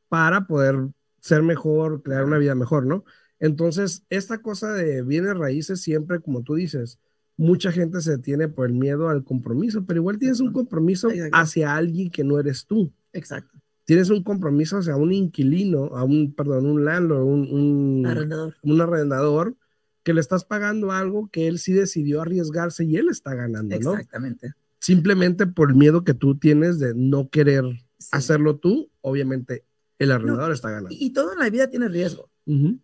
para 0.09 0.47
poder 0.47 0.89
ser 1.21 1.43
mejor, 1.43 2.03
crear 2.03 2.25
una 2.25 2.39
vida 2.39 2.55
mejor, 2.55 2.87
¿no? 2.87 3.05
Entonces, 3.41 4.05
esta 4.11 4.39
cosa 4.39 4.73
de 4.73 5.03
bienes 5.03 5.37
raíces 5.37 5.81
siempre, 5.81 6.21
como 6.21 6.43
tú 6.43 6.55
dices, 6.55 6.99
mucha 7.37 7.71
gente 7.71 8.01
se 8.01 8.19
tiene 8.19 8.49
por 8.49 8.67
el 8.67 8.75
miedo 8.75 9.09
al 9.09 9.25
compromiso, 9.25 9.85
pero 9.87 10.01
igual 10.01 10.19
tienes 10.19 10.41
un 10.41 10.53
compromiso 10.53 11.09
hacia 11.33 11.77
alguien 11.77 12.11
que 12.11 12.25
no 12.25 12.39
eres 12.39 12.67
tú. 12.67 12.93
Exacto. 13.13 13.59
Tienes 13.85 14.11
un 14.11 14.23
compromiso 14.23 14.79
hacia 14.79 14.97
un 14.97 15.13
inquilino, 15.13 15.97
a 15.97 16.05
un, 16.05 16.35
perdón, 16.35 16.67
un 16.67 16.85
landlord, 16.85 17.23
un, 17.23 17.49
un 17.51 18.07
arrendador. 18.07 18.55
un 18.63 18.81
arrendador, 18.81 19.57
que 20.03 20.13
le 20.13 20.21
estás 20.21 20.45
pagando 20.45 20.93
algo 20.93 21.29
que 21.31 21.49
él 21.49 21.59
sí 21.59 21.73
decidió 21.73 22.21
arriesgarse 22.21 22.85
y 22.85 22.97
él 22.97 23.09
está 23.09 23.35
ganando, 23.35 23.79
¿no? 23.79 23.93
Exactamente. 23.93 24.53
Simplemente 24.79 25.47
por 25.47 25.71
el 25.71 25.77
miedo 25.77 26.05
que 26.05 26.15
tú 26.15 26.37
tienes 26.37 26.79
de 26.79 26.95
no 26.95 27.29
querer 27.29 27.65
hacerlo 28.13 28.57
tú, 28.57 28.91
obviamente 29.01 29.65
el 29.99 30.13
arrendador 30.13 30.53
está 30.53 30.71
ganando. 30.71 30.91
Y, 30.91 31.11
todo 31.11 31.33
en 31.33 31.39
la 31.39 31.51
vida 31.51 31.69
tiene 31.69 31.89
riesgo. 31.89 32.31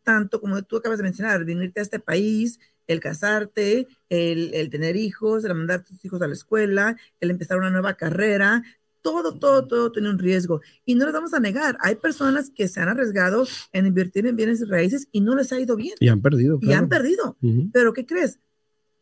Tanto 0.02 0.42
como 0.42 0.62
tú 0.62 0.76
acabas 0.76 0.99
de 0.99 1.04
mencionar, 1.04 1.42
venirte 1.47 1.80
a 1.80 1.83
este 1.83 1.99
país, 1.99 2.59
el 2.87 3.00
casarte, 3.00 3.87
el, 4.11 4.68
tener 4.68 4.94
hijos, 4.94 5.42
el 5.44 5.54
mandar 5.54 5.80
a 5.80 5.83
tus 5.85 6.04
hijos 6.04 6.21
a 6.21 6.26
la 6.26 6.35
escuela, 6.35 6.97
el 7.21 7.30
empezar 7.30 7.56
una 7.56 7.71
nueva 7.71 7.94
carrera, 7.94 8.62
todo, 9.00 9.38
todo, 9.38 9.66
todo 9.66 9.90
tiene 9.90 10.11
un 10.11 10.18
riesgo. 10.18 10.61
Y 10.85 10.97
no 10.97 11.06
lo 11.06 11.12
vamos 11.12 11.33
a 11.33 11.40
negar. 11.40 11.78
Hay 11.80 11.94
personas 11.94 12.50
que 12.50 12.68
se 12.68 12.80
han 12.80 12.88
arriesgado 12.88 13.47
en 13.73 13.87
invertir 13.87 14.26
en 14.26 14.37
bienes 14.37 14.68
raíces 14.68 15.09
y 15.12 15.23
no 15.23 15.35
les 15.35 15.50
ha 15.52 15.59
ido 15.59 15.76
bien. 15.76 15.94
Y 15.99 16.09
han 16.09 16.21
perdido. 16.21 16.59
Y 16.61 16.73
han 16.73 16.88
perdido. 16.90 17.38
Pero 17.73 17.94
¿qué 17.94 18.04
crees? 18.04 18.38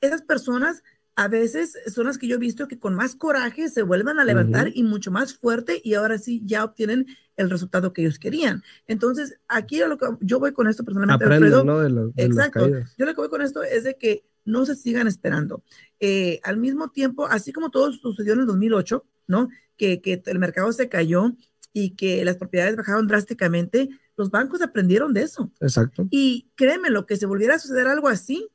Esas 0.01 0.23
personas 0.23 0.85
a 1.15 1.29
veces 1.29 1.77
son 1.93 2.07
las 2.07 2.19
que 2.19 2.27
yo 2.27 2.37
he 2.37 2.39
visto 2.39 2.69
que 2.69 2.79
con 2.79 2.95
más 2.95 3.15
coraje 3.15 3.69
se 3.69 3.83
vuelven 3.83 4.19
a 4.19 4.25
levantar 4.25 4.71
y 4.75 4.83
mucho 4.83 5.11
más 5.11 5.35
fuerte 5.35 5.81
y 5.85 5.95
ahora 5.95 6.19
sí 6.19 6.43
ya 6.45 6.65
obtienen 6.65 7.07
el 7.37 7.51
resultado 7.51 7.93
que 7.93 8.03
ellos 8.03 8.19
querían. 8.19 8.63
Entonces, 8.87 9.39
aquí 9.49 9.79
lo 9.81 9.99
que 9.99 10.07
yo 10.21 10.39
voy 10.39 10.53
con 10.53 10.69
esto 10.69 10.85
personalmente, 10.85 11.25
Alfredo, 11.25 11.65
¿no? 11.65 11.81
de 11.81 12.13
exacto. 12.17 12.69
Yo 12.97 13.07
lo 13.07 13.15
que 13.15 13.21
voy 13.21 13.29
con 13.29 13.43
esto 13.43 13.63
es 13.63 13.85
de 13.85 13.97
que 13.97 14.25
no 14.45 14.65
se 14.65 14.75
sigan 14.75 15.07
esperando. 15.07 15.63
Eh, 16.01 16.41
al 16.45 16.57
mismo 16.57 16.91
tiempo, 16.91 17.27
así 17.27 17.53
como 17.53 17.71
todo 17.71 17.93
sucedió 17.93 18.33
en 18.33 18.41
el 18.41 18.47
2008, 18.47 19.05
¿no? 19.27 19.49
Que, 19.77 20.01
que 20.01 20.23
el 20.27 20.39
mercado 20.39 20.73
se 20.73 20.89
cayó 20.89 21.33
y 21.73 21.91
que 21.91 22.25
las 22.25 22.37
propiedades 22.37 22.77
bajaron 22.77 23.07
drásticamente, 23.07 23.89
los 24.17 24.31
bancos 24.31 24.63
aprendieron 24.63 25.13
de 25.13 25.23
eso. 25.23 25.51
Exacto. 25.61 26.07
Y 26.11 26.51
créeme, 26.55 26.91
lo 26.91 27.07
que 27.07 27.17
se 27.17 27.27
volviera 27.27 27.55
a 27.55 27.59
suceder 27.59 27.87
algo 27.87 28.09
así, 28.09 28.49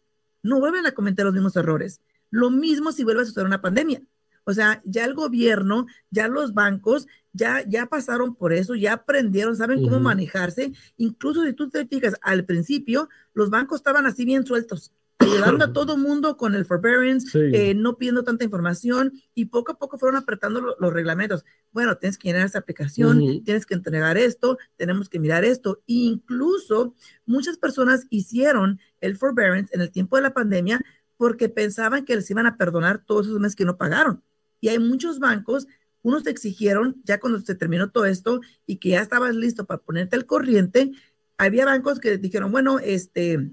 no 0.43 0.59
vuelven 0.59 0.85
a 0.85 0.91
cometer 0.91 1.25
los 1.25 1.33
mismos 1.33 1.55
errores. 1.55 2.01
Lo 2.29 2.49
mismo 2.49 2.91
si 2.91 3.03
vuelve 3.03 3.21
a 3.21 3.25
suceder 3.25 3.47
una 3.47 3.61
pandemia. 3.61 4.01
O 4.49 4.53
sea, 4.53 4.81
ya 4.85 5.03
el 5.03 5.13
gobierno, 5.13 5.87
ya 6.09 6.29
los 6.29 6.53
bancos, 6.53 7.05
ya, 7.33 7.67
ya 7.67 7.87
pasaron 7.87 8.33
por 8.33 8.53
eso, 8.53 8.75
ya 8.75 8.93
aprendieron, 8.93 9.57
saben 9.57 9.83
cómo 9.83 9.99
manejarse. 9.99 10.71
Incluso 10.95 11.43
si 11.43 11.51
tú 11.51 11.69
te 11.69 11.85
fijas, 11.85 12.15
al 12.21 12.45
principio 12.45 13.09
los 13.33 13.49
bancos 13.49 13.79
estaban 13.81 14.05
así 14.05 14.23
bien 14.23 14.45
sueltos, 14.45 14.93
ayudando 15.19 15.65
a 15.65 15.73
todo 15.73 15.97
mundo 15.97 16.37
con 16.37 16.55
el 16.55 16.63
forbearance, 16.63 17.27
eh, 17.37 17.73
no 17.75 17.97
pidiendo 17.97 18.23
tanta 18.23 18.45
información 18.45 19.21
y 19.35 19.45
poco 19.45 19.73
a 19.73 19.77
poco 19.77 19.97
fueron 19.97 20.17
apretando 20.17 20.77
los 20.79 20.93
reglamentos. 20.93 21.43
Bueno, 21.73 21.97
tienes 21.97 22.17
que 22.17 22.29
llenar 22.29 22.45
esta 22.45 22.59
aplicación, 22.59 23.43
tienes 23.43 23.65
que 23.65 23.73
entregar 23.73 24.17
esto, 24.17 24.57
tenemos 24.77 25.09
que 25.09 25.19
mirar 25.19 25.43
esto. 25.43 25.81
incluso 25.87 26.95
muchas 27.25 27.57
personas 27.57 28.07
hicieron 28.09 28.79
el 29.01 29.17
forbearance 29.17 29.75
en 29.75 29.81
el 29.81 29.91
tiempo 29.91 30.15
de 30.15 30.21
la 30.21 30.33
pandemia 30.33 30.79
porque 31.17 31.49
pensaban 31.49 32.05
que 32.05 32.15
les 32.15 32.29
iban 32.29 32.45
a 32.45 32.57
perdonar 32.57 33.03
todos 33.03 33.27
esos 33.27 33.39
meses 33.39 33.55
que 33.55 33.65
no 33.65 33.77
pagaron. 33.77 34.23
Y 34.61 34.69
hay 34.69 34.79
muchos 34.79 35.19
bancos, 35.19 35.67
unos 36.03 36.23
te 36.23 36.29
exigieron, 36.29 37.01
ya 37.03 37.19
cuando 37.19 37.39
se 37.39 37.55
terminó 37.55 37.89
todo 37.89 38.05
esto 38.05 38.41
y 38.65 38.77
que 38.77 38.89
ya 38.89 39.01
estabas 39.01 39.35
listo 39.35 39.65
para 39.65 39.81
ponerte 39.81 40.15
al 40.15 40.25
corriente, 40.25 40.91
había 41.37 41.65
bancos 41.65 41.99
que 41.99 42.17
dijeron, 42.17 42.51
bueno, 42.51 42.79
este, 42.79 43.51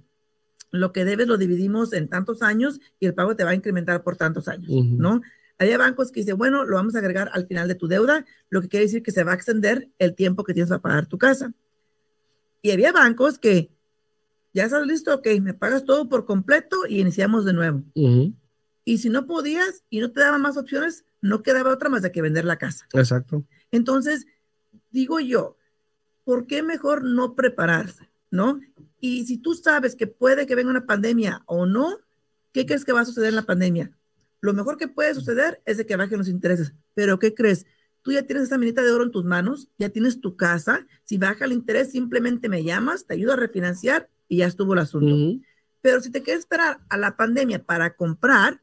lo 0.71 0.93
que 0.93 1.05
debes 1.05 1.27
lo 1.27 1.37
dividimos 1.37 1.93
en 1.93 2.09
tantos 2.09 2.43
años 2.43 2.81
y 3.01 3.07
el 3.07 3.15
pago 3.15 3.37
te 3.37 3.45
va 3.45 3.51
a 3.51 3.55
incrementar 3.55 4.03
por 4.03 4.17
tantos 4.17 4.49
años, 4.49 4.71
¿no? 4.71 5.23
Había 5.59 5.79
bancos 5.79 6.11
que 6.11 6.21
dicen, 6.21 6.37
bueno, 6.37 6.65
lo 6.65 6.77
vamos 6.77 6.97
a 6.97 6.99
agregar 6.99 7.31
al 7.33 7.47
final 7.47 7.69
de 7.69 7.77
tu 7.77 7.87
deuda, 7.87 8.25
lo 8.51 8.61
que 8.61 8.69
quiere 8.69 8.87
decir 8.87 9.03
que 9.03 9.13
se 9.13 9.23
va 9.23 9.33
a 9.33 9.35
extender 9.37 9.89
el 9.99 10.15
tiempo 10.15 10.43
que 10.43 10.53
tienes 10.53 10.71
para 10.71 10.83
pagar 10.83 11.07
tu 11.07 11.17
casa. 11.17 11.53
Y 12.61 12.73
había 12.73 12.93
bancos 12.93 13.39
que 13.39 13.71
ya 14.55 14.65
estás 14.65 14.87
listo, 14.87 15.13
ok, 15.13 15.27
me 15.43 15.53
pagas 15.53 15.85
todo 15.85 16.09
por 16.09 16.25
completo 16.25 16.87
y 16.89 17.01
iniciamos 17.01 17.45
de 17.45 17.53
nuevo. 17.53 17.83
Y 18.85 18.99
si 18.99 19.11
no 19.11 19.27
podías 19.27 19.83
y 19.91 19.99
no 19.99 20.13
te 20.13 20.21
daban 20.21 20.41
más 20.41 20.57
opciones, 20.57 21.05
no 21.21 21.43
quedaba 21.43 21.73
otra 21.73 21.89
más 21.89 22.03
de 22.03 22.13
que 22.13 22.23
vender 22.23 22.45
la 22.45 22.57
casa. 22.57 22.87
Exacto. 22.93 23.45
Entonces, 23.73 24.27
digo 24.93 25.19
yo, 25.19 25.57
¿por 26.25 26.47
qué 26.47 26.63
mejor 26.63 27.03
no 27.03 27.35
prepararse? 27.35 28.09
¿No? 28.31 28.61
Y 29.01 29.27
si 29.27 29.39
tú 29.39 29.55
sabes 29.55 29.97
que 29.97 30.07
puede 30.07 30.47
que 30.47 30.55
venga 30.55 30.71
una 30.71 30.87
pandemia 30.87 31.43
o 31.47 31.67
no, 31.67 31.99
¿qué 32.53 32.65
crees 32.65 32.85
que 32.85 32.93
va 32.93 33.01
a 33.01 33.05
suceder 33.05 33.31
en 33.31 33.37
la 33.37 33.43
pandemia? 33.43 33.91
Lo 34.41 34.55
mejor 34.55 34.77
que 34.77 34.89
puede 34.89 35.15
suceder 35.15 35.63
es 35.67 35.79
de 35.79 35.87
que 35.87 35.97
bajen 35.97 36.19
los 36.19 36.29
intereses. 36.29 36.73
Pero 36.95 37.19
¿qué 37.19 37.35
crees? 37.35 37.67
Tú 38.03 38.13
ya 38.13 38.23
tienes 38.23 38.45
esa 38.45 38.59
minita 38.59 38.83
de 38.83 38.93
oro 38.93 39.05
en 39.05 39.11
tus 39.11 39.25
manos, 39.25 39.69
ya 39.79 39.89
tienes 39.89 40.21
tu 40.21 40.37
casa. 40.37 40.87
Si 41.05 41.19
baja 41.19 41.47
el 41.47 41.53
interés, 41.53 41.91
simplemente 41.91 42.49
me 42.49 42.63
llamas, 42.63 43.07
te 43.07 43.15
ayudo 43.15 43.33
a 43.33 43.37
refinanciar 43.37 44.11
y 44.29 44.39
ya 44.39 44.47
estuvo 44.47 44.73
el 44.75 44.81
asunto. 44.81 45.45
Pero 45.81 46.01
si 46.01 46.11
te 46.11 46.23
quieres 46.23 46.41
esperar 46.41 46.81
a 46.89 46.97
la 46.97 47.17
pandemia 47.17 47.63
para 47.63 47.95
comprar, 47.95 48.63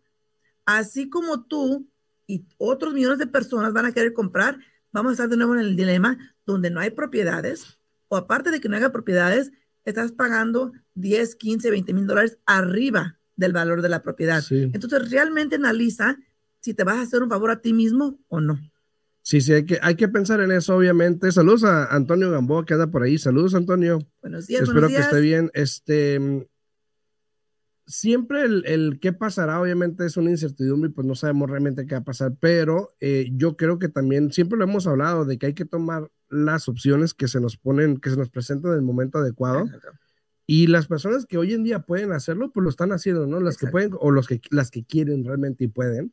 así 0.66 1.10
como 1.10 1.44
tú 1.44 1.88
y 2.28 2.46
otros 2.58 2.94
millones 2.94 3.20
de 3.20 3.28
personas 3.28 3.74
van 3.74 3.86
a 3.86 3.92
querer 3.92 4.14
comprar, 4.14 4.58
vamos 4.92 5.12
a 5.12 5.14
estar 5.14 5.30
de 5.30 5.38
nuevo 5.38 5.56
en 5.56 5.62
el 5.62 5.76
dilema 5.76 6.18
donde 6.46 6.70
no 6.70 6.80
hay 6.80 6.92
propiedades, 6.92 7.80
o 8.08 8.18
aparte 8.18 8.52
de 8.52 8.60
que 8.60 8.70
no 8.70 8.76
haya 8.76 8.92
propiedades, 8.92 9.52
estás 9.86 10.12
pagando 10.12 10.72
10, 10.96 11.36
15, 11.36 11.72
20 11.72 11.94
mil 11.94 12.08
dólares 12.08 12.38
arriba 12.46 13.18
del 13.36 13.54
valor 13.54 13.82
de 13.82 13.90
la 13.90 14.04
propiedad. 14.04 14.44
Entonces, 14.50 15.10
realmente 15.10 15.56
analiza 15.56 16.18
si 16.60 16.74
te 16.74 16.84
vas 16.84 16.98
a 16.98 17.02
hacer 17.02 17.24
un 17.24 17.30
favor 17.30 17.52
a 17.52 17.62
ti 17.62 17.74
mismo 17.74 18.20
o 18.28 18.40
no. 18.40 18.60
Sí, 19.24 19.40
sí, 19.40 19.54
hay 19.54 19.66
que, 19.66 19.80
hay 19.82 19.96
que 19.96 20.08
pensar 20.08 20.42
en 20.42 20.52
eso, 20.52 20.76
obviamente. 20.76 21.32
Saludos 21.32 21.64
a 21.64 21.86
Antonio 21.94 22.32
Gamboa, 22.32 22.66
que 22.66 22.74
anda 22.74 22.88
por 22.88 23.04
ahí. 23.04 23.18
Saludos, 23.18 23.54
Antonio. 23.54 24.00
Buenos 24.22 24.48
días, 24.48 24.64
Espero 24.64 24.88
que 24.88 24.98
esté 24.98 25.22
bien. 25.22 25.52
Este, 25.54 26.48
siempre 27.86 28.44
el, 28.44 28.64
el, 28.66 29.00
qué 29.00 29.14
pasará, 29.14 29.62
obviamente, 29.62 30.06
es 30.06 30.18
una 30.18 30.32
incertidumbre 30.32 30.90
y 30.90 30.94
pues 30.94 31.06
no 31.06 31.14
sabemos 31.14 31.50
realmente 31.50 31.86
qué 31.86 31.96
va 31.96 32.02
a 32.02 32.04
pasar, 32.04 32.34
pero 32.40 32.96
eh, 33.00 33.30
yo 33.34 33.58
creo 33.58 33.78
que 33.78 33.90
también, 33.90 34.32
siempre 34.32 34.58
lo 34.58 34.64
hemos 34.64 34.88
hablado, 34.88 35.26
de 35.26 35.38
que 35.38 35.48
hay 35.48 35.54
que 35.54 35.66
tomar 35.66 36.10
las 36.30 36.68
opciones 36.68 37.14
que 37.14 37.28
se 37.28 37.40
nos 37.40 37.58
ponen, 37.58 37.98
que 37.98 38.10
se 38.10 38.18
nos 38.18 38.30
presentan 38.30 38.72
en 38.72 38.78
el 38.80 38.84
momento 38.84 39.20
adecuado. 39.20 39.66
Y 40.48 40.68
las 40.68 40.88
personas 40.88 41.28
que 41.28 41.38
hoy 41.38 41.54
en 41.54 41.64
día 41.64 41.84
pueden 41.84 42.12
hacerlo, 42.12 42.52
pues 42.52 42.64
lo 42.64 42.70
están 42.72 42.92
haciendo, 42.92 43.28
¿no? 43.28 43.40
Las 43.40 43.58
que 43.58 43.68
pueden, 43.68 43.92
o 44.00 44.10
los 44.10 44.28
que, 44.28 44.42
las 44.50 44.72
que 44.72 44.84
quieren 44.84 45.24
realmente 45.24 45.66
y 45.66 45.68
pueden 45.68 46.12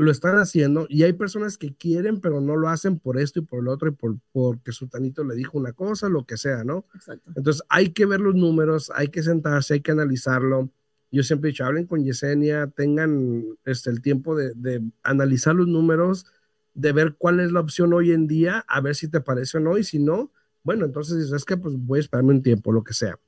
lo 0.00 0.10
están 0.10 0.36
haciendo 0.36 0.86
y 0.88 1.02
hay 1.02 1.12
personas 1.12 1.58
que 1.58 1.74
quieren, 1.74 2.20
pero 2.20 2.40
no 2.40 2.56
lo 2.56 2.70
hacen 2.70 2.98
por 2.98 3.18
esto 3.20 3.40
y 3.40 3.42
por 3.42 3.62
lo 3.62 3.70
otro 3.70 3.88
y 3.88 3.92
por 3.92 4.16
porque 4.32 4.72
su 4.72 4.88
tanito 4.88 5.24
le 5.24 5.34
dijo 5.34 5.58
una 5.58 5.74
cosa, 5.74 6.08
lo 6.08 6.24
que 6.24 6.38
sea, 6.38 6.64
¿no? 6.64 6.86
Exacto. 6.94 7.30
Entonces 7.36 7.62
hay 7.68 7.90
que 7.90 8.06
ver 8.06 8.20
los 8.20 8.34
números, 8.34 8.90
hay 8.94 9.08
que 9.08 9.22
sentarse, 9.22 9.74
hay 9.74 9.80
que 9.82 9.90
analizarlo. 9.92 10.70
Yo 11.12 11.22
siempre 11.22 11.50
he 11.50 11.52
dicho, 11.52 11.66
hablen 11.66 11.86
con 11.86 12.02
Yesenia, 12.02 12.68
tengan 12.68 13.44
este, 13.66 13.90
el 13.90 14.00
tiempo 14.00 14.34
de, 14.34 14.54
de 14.54 14.82
analizar 15.02 15.54
los 15.54 15.66
números, 15.66 16.24
de 16.72 16.92
ver 16.92 17.16
cuál 17.18 17.40
es 17.40 17.52
la 17.52 17.60
opción 17.60 17.92
hoy 17.92 18.12
en 18.12 18.26
día, 18.26 18.64
a 18.68 18.80
ver 18.80 18.94
si 18.94 19.06
te 19.08 19.20
parece 19.20 19.58
o 19.58 19.60
no, 19.60 19.76
y 19.76 19.84
si 19.84 19.98
no, 19.98 20.32
bueno, 20.62 20.86
entonces 20.86 21.30
es 21.30 21.44
que 21.44 21.58
pues 21.58 21.74
voy 21.76 21.98
a 21.98 22.00
esperarme 22.00 22.32
un 22.32 22.42
tiempo, 22.42 22.72
lo 22.72 22.84
que 22.84 22.94
sea. 22.94 23.18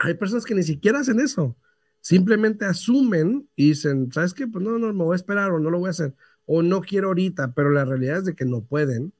Hay 0.00 0.14
personas 0.14 0.44
que 0.44 0.54
ni 0.56 0.64
siquiera 0.64 0.98
hacen 0.98 1.20
eso 1.20 1.56
simplemente 2.06 2.64
asumen 2.64 3.48
y 3.56 3.70
dicen, 3.70 4.12
¿sabes 4.12 4.32
qué? 4.32 4.46
Pues 4.46 4.64
no, 4.64 4.78
no, 4.78 4.92
me 4.92 5.04
voy 5.04 5.14
a 5.14 5.16
esperar 5.16 5.50
o 5.50 5.58
no 5.58 5.70
lo 5.70 5.80
voy 5.80 5.88
a 5.88 5.90
hacer 5.90 6.14
o 6.44 6.62
no 6.62 6.80
quiero 6.80 7.08
ahorita, 7.08 7.52
pero 7.54 7.70
la 7.70 7.84
realidad 7.84 8.18
es 8.18 8.24
de 8.26 8.36
que 8.36 8.44
no 8.44 8.64
pueden 8.64 9.12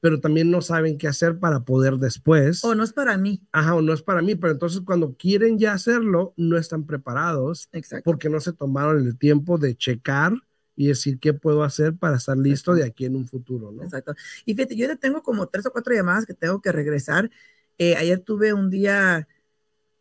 pero 0.00 0.20
también 0.20 0.50
no 0.50 0.62
saben 0.62 0.98
qué 0.98 1.08
hacer 1.08 1.38
para 1.38 1.60
poder 1.64 1.96
después. 1.96 2.64
O 2.64 2.74
no 2.74 2.82
es 2.82 2.92
para 2.92 3.16
mí. 3.16 3.42
Ajá, 3.52 3.74
o 3.74 3.82
no 3.82 3.92
es 3.92 4.02
para 4.02 4.22
mí, 4.22 4.34
pero 4.34 4.52
entonces 4.52 4.80
cuando 4.84 5.14
quieren 5.16 5.58
ya 5.58 5.72
hacerlo, 5.72 6.34
no 6.36 6.56
están 6.56 6.86
preparados 6.86 7.68
Exacto. 7.72 8.04
porque 8.04 8.28
no 8.28 8.40
se 8.40 8.52
tomaron 8.52 9.06
el 9.06 9.18
tiempo 9.18 9.58
de 9.58 9.76
checar 9.76 10.32
y 10.76 10.86
decir 10.86 11.18
qué 11.18 11.34
puedo 11.34 11.62
hacer 11.62 11.94
para 11.96 12.16
estar 12.16 12.38
listo 12.38 12.74
de 12.74 12.84
aquí 12.84 13.04
en 13.04 13.16
un 13.16 13.26
futuro, 13.26 13.70
¿no? 13.70 13.82
Exacto. 13.82 14.14
Y 14.46 14.54
fíjate, 14.54 14.76
yo 14.76 14.86
ya 14.86 14.96
tengo 14.96 15.22
como 15.22 15.46
tres 15.48 15.66
o 15.66 15.72
cuatro 15.72 15.94
llamadas 15.94 16.24
que 16.24 16.32
tengo 16.32 16.62
que 16.62 16.72
regresar. 16.72 17.30
Eh, 17.76 17.96
ayer 17.96 18.20
tuve 18.20 18.54
un 18.54 18.70
día 18.70 19.28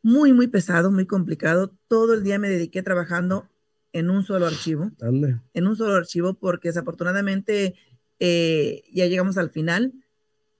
muy, 0.01 0.33
muy 0.33 0.47
pesado, 0.47 0.91
muy 0.91 1.05
complicado. 1.05 1.73
Todo 1.87 2.13
el 2.13 2.23
día 2.23 2.39
me 2.39 2.49
dediqué 2.49 2.83
trabajando 2.83 3.47
en 3.93 4.09
un 4.09 4.23
solo 4.23 4.45
archivo. 4.47 4.91
Ande. 5.01 5.39
En 5.53 5.67
un 5.67 5.75
solo 5.75 5.95
archivo 5.95 6.35
porque 6.35 6.69
desafortunadamente 6.69 7.75
eh, 8.19 8.83
ya 8.91 9.07
llegamos 9.07 9.37
al 9.37 9.49
final. 9.49 9.93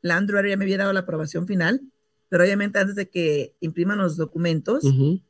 La 0.02 0.18
Android 0.18 0.50
ya 0.50 0.58
me 0.58 0.66
había 0.66 0.78
dado 0.78 0.94
la 0.94 1.02
aprobación 1.02 1.46
final, 1.46 1.82
pero 2.30 2.44
obviamente 2.44 2.80
antes 2.80 2.96
de 2.96 3.10
que 3.10 3.54
impriman 3.60 3.98
los 3.98 4.18
documentos 4.18 4.84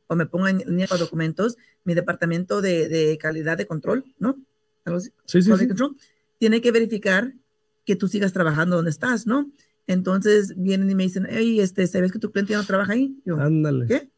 o 0.06 0.16
me 0.16 0.26
pongan 0.26 0.60
en 0.60 0.68
línea 0.68 0.86
los 0.90 1.00
documentos, 1.00 1.56
mi 1.84 1.94
departamento 1.94 2.60
de, 2.60 2.88
de 2.88 3.18
calidad 3.18 3.58
de 3.58 3.66
control, 3.66 4.04
¿no? 4.18 4.36
Sí, 5.24 5.42
sí, 5.42 5.42
sí. 5.42 5.68
control, 5.68 5.96
tiene 6.38 6.60
que 6.60 6.72
verificar 6.72 7.34
que 7.84 7.96
tú 7.96 8.08
sigas 8.08 8.32
trabajando 8.32 8.76
donde 8.76 8.90
estás, 8.90 9.26
¿no? 9.26 9.50
Entonces 9.90 10.54
vienen 10.56 10.88
y 10.88 10.94
me 10.94 11.02
dicen, 11.02 11.26
hey, 11.28 11.58
este, 11.58 11.84
¿sabes 11.88 12.12
que 12.12 12.20
tu 12.20 12.30
cliente 12.30 12.52
ya 12.52 12.58
no 12.58 12.64
trabaja 12.64 12.92
ahí? 12.92 13.20
Yo, 13.24 13.40
Ándale. 13.40 13.88
¿qué? 13.88 14.08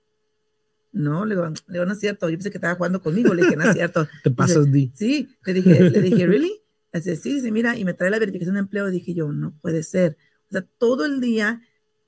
No, 0.92 1.24
le 1.24 1.34
digo, 1.34 1.48
le 1.48 1.54
digo, 1.68 1.86
no 1.86 1.94
es 1.94 1.98
cierto. 1.98 2.28
Yo 2.28 2.36
pensé 2.36 2.50
que 2.50 2.58
estaba 2.58 2.74
jugando 2.74 3.00
conmigo. 3.00 3.32
Le 3.32 3.40
dije, 3.44 3.56
no 3.56 3.64
es 3.64 3.72
cierto. 3.74 4.06
Te 4.22 4.30
pasas, 4.30 4.70
Di. 4.70 4.92
Sí, 4.94 5.30
le 5.46 5.54
dije, 5.54 5.88
le 5.88 6.00
dije, 6.02 6.26
¿really? 6.26 6.60
Dice, 6.92 7.16
sí, 7.16 7.32
dice, 7.36 7.50
mira, 7.50 7.78
y 7.78 7.86
me 7.86 7.94
trae 7.94 8.10
la 8.10 8.18
verificación 8.18 8.56
de 8.56 8.60
empleo. 8.60 8.90
Dije 8.90 9.14
yo, 9.14 9.32
no 9.32 9.54
puede 9.62 9.82
ser. 9.82 10.18
O 10.50 10.52
sea, 10.52 10.62
todo 10.76 11.06
el 11.06 11.22
día 11.22 11.62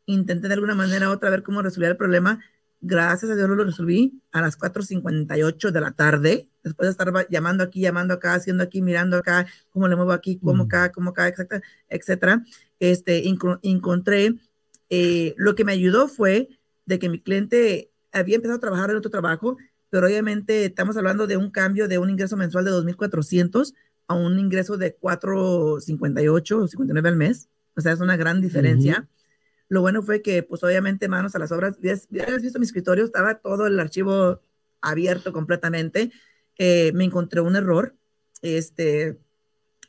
intenté 0.04 0.48
de 0.48 0.54
alguna 0.54 0.74
manera 0.74 1.08
u 1.08 1.12
otra 1.12 1.30
ver 1.30 1.42
cómo 1.42 1.62
resolver 1.62 1.92
el 1.92 1.96
problema. 1.96 2.40
Gracias 2.82 3.30
a 3.30 3.34
Dios 3.34 3.48
lo 3.48 3.64
resolví 3.64 4.20
a 4.30 4.42
las 4.42 4.58
4.58 4.58 5.70
de 5.70 5.80
la 5.80 5.92
tarde, 5.92 6.50
después 6.62 6.86
de 6.86 6.90
estar 6.90 7.26
llamando 7.30 7.64
aquí, 7.64 7.80
llamando 7.80 8.12
acá, 8.12 8.34
haciendo 8.34 8.62
aquí, 8.62 8.82
mirando 8.82 9.16
acá, 9.16 9.46
cómo 9.70 9.88
le 9.88 9.96
muevo 9.96 10.12
aquí, 10.12 10.38
cómo 10.38 10.64
acá, 10.64 10.92
cómo 10.92 11.08
acá, 11.08 11.28
etcétera, 11.28 11.62
etcétera. 11.88 12.44
Este, 12.90 13.24
enco- 13.24 13.58
encontré, 13.62 14.34
eh, 14.90 15.34
lo 15.36 15.54
que 15.54 15.64
me 15.64 15.72
ayudó 15.72 16.08
fue 16.08 16.48
de 16.86 16.98
que 16.98 17.08
mi 17.08 17.20
cliente 17.20 17.90
había 18.12 18.36
empezado 18.36 18.56
a 18.58 18.60
trabajar 18.60 18.90
en 18.90 18.96
otro 18.96 19.10
trabajo, 19.10 19.56
pero 19.90 20.06
obviamente 20.06 20.64
estamos 20.66 20.96
hablando 20.96 21.26
de 21.26 21.36
un 21.36 21.50
cambio 21.50 21.88
de 21.88 21.98
un 21.98 22.10
ingreso 22.10 22.36
mensual 22.36 22.64
de 22.64 22.70
2.400 22.72 23.74
a 24.06 24.14
un 24.14 24.38
ingreso 24.38 24.76
de 24.76 24.96
4.58 24.98 26.62
o 26.62 26.68
59 26.68 27.08
al 27.08 27.16
mes. 27.16 27.48
O 27.76 27.80
sea, 27.80 27.92
es 27.92 28.00
una 28.00 28.16
gran 28.16 28.40
diferencia. 28.40 29.08
Lo 29.68 29.80
bueno 29.80 30.02
fue 30.02 30.20
que, 30.20 30.42
pues 30.42 30.62
obviamente, 30.62 31.08
manos 31.08 31.34
a 31.34 31.38
las 31.38 31.50
obras, 31.52 31.76
hubieras 31.78 32.06
hubieras 32.10 32.42
visto 32.42 32.58
mi 32.58 32.66
escritorio, 32.66 33.04
estaba 33.04 33.36
todo 33.36 33.66
el 33.66 33.80
archivo 33.80 34.40
abierto 34.80 35.32
completamente. 35.32 36.12
Eh, 36.58 36.92
me 36.94 37.04
encontré 37.04 37.40
un 37.40 37.56
error. 37.56 37.94
Este, 38.42 39.18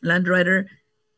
Landwriter 0.01 0.67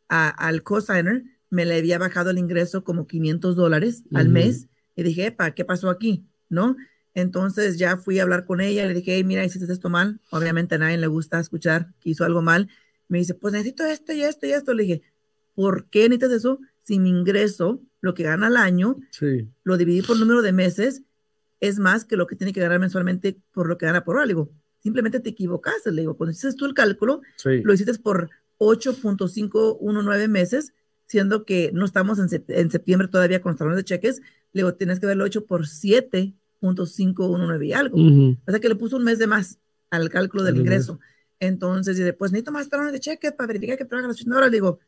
a- 0.09 0.29
al 0.29 0.63
cosigner 0.63 1.23
me 1.49 1.65
le 1.65 1.77
había 1.77 1.97
bajado 1.97 2.29
el 2.31 2.37
ingreso 2.37 2.83
como 2.83 3.07
500 3.07 3.55
dólares 3.55 4.03
al 4.13 4.29
mes. 4.29 4.67
Y 4.95 5.03
dije, 5.03 5.27
epa, 5.27 5.51
¿qué 5.51 5.63
pasó 5.65 5.89
aquí? 5.89 6.25
¿No? 6.49 6.75
Entonces 7.13 7.77
ya 7.77 7.97
fui 7.97 8.19
a 8.19 8.23
hablar 8.23 8.45
con 8.45 8.61
ella, 8.61 8.85
le 8.85 8.93
dije, 8.93 9.15
hey, 9.15 9.23
mira, 9.23 9.43
hiciste 9.45 9.71
esto 9.71 9.89
mal. 9.89 10.19
Obviamente 10.29 10.75
a 10.75 10.77
nadie 10.77 10.97
le 10.97 11.07
gusta 11.07 11.39
escuchar 11.39 11.93
que 11.99 12.09
hizo 12.11 12.25
algo 12.25 12.41
mal. 12.41 12.69
Me 13.07 13.17
dice, 13.19 13.33
pues 13.33 13.53
necesito 13.53 13.85
esto 13.85 14.13
y 14.13 14.21
esto 14.23 14.45
y 14.45 14.51
esto. 14.51 14.73
Le 14.73 14.83
dije, 14.83 15.01
¿por 15.55 15.85
qué 15.89 16.09
necesitas 16.09 16.31
eso? 16.31 16.59
Si 16.83 16.99
mi 16.99 17.09
ingreso, 17.09 17.81
lo 18.01 18.13
que 18.13 18.23
gana 18.23 18.47
al 18.47 18.57
año, 18.57 18.97
Sí. 19.11 19.47
lo 19.63 19.77
dividí 19.77 20.01
por 20.01 20.17
número 20.19 20.41
de 20.41 20.51
meses, 20.51 21.01
es 21.59 21.79
más 21.79 22.05
que 22.05 22.17
lo 22.17 22.27
que 22.27 22.35
tiene 22.35 22.53
que 22.53 22.59
ganar 22.59 22.79
mensualmente 22.79 23.37
por 23.51 23.67
lo 23.67 23.77
que 23.77 23.85
gana 23.87 24.03
por 24.03 24.15
hora. 24.17 24.25
Le 24.25 24.33
digo, 24.33 24.51
simplemente 24.79 25.19
te 25.19 25.29
equivocaste. 25.31 25.91
Le 25.91 26.01
digo, 26.01 26.17
cuando 26.17 26.31
hiciste 26.31 26.53
tú 26.53 26.65
el 26.65 26.73
cálculo, 26.75 27.21
Sí. 27.37 27.61
lo 27.63 27.73
hiciste 27.73 27.93
por 27.95 28.29
8.519 28.59 30.27
meses, 30.27 30.73
siendo 31.07 31.45
que 31.45 31.71
no 31.73 31.85
estamos 31.85 32.19
en, 32.19 32.43
en 32.49 32.71
septiembre 32.71 33.07
todavía 33.07 33.41
con 33.41 33.51
los 33.51 33.57
talones 33.59 33.77
de 33.77 33.83
cheques. 33.83 34.21
Le 34.53 34.61
digo, 34.61 34.75
tienes 34.75 34.99
que 34.99 35.05
haberlo 35.07 35.25
hecho 35.25 35.45
por 35.45 35.65
7.519 36.61 37.65
y 37.65 37.73
algo. 37.73 37.97
Ujú. 37.97 38.37
O 38.45 38.51
sea 38.51 38.59
que 38.59 38.69
le 38.69 38.75
puso 38.75 38.97
un 38.97 39.03
mes 39.03 39.19
de 39.19 39.27
más 39.27 39.59
al 39.89 40.09
cálculo 40.09 40.43
del 40.43 40.55
Al 40.55 40.61
ingreso. 40.61 40.99
Entonces, 41.39 41.97
dice, 41.97 42.13
pues 42.13 42.31
necesito 42.31 42.51
más 42.51 42.69
talones 42.69 42.93
de 42.93 42.99
cheques 42.99 43.31
para 43.31 43.47
verificar 43.47 43.77
que 43.77 43.85
trabaja 43.85 44.07
las 44.07 44.17
80 44.17 44.37
horas. 44.37 44.51
Le 44.51 44.57
digo, 44.57 44.79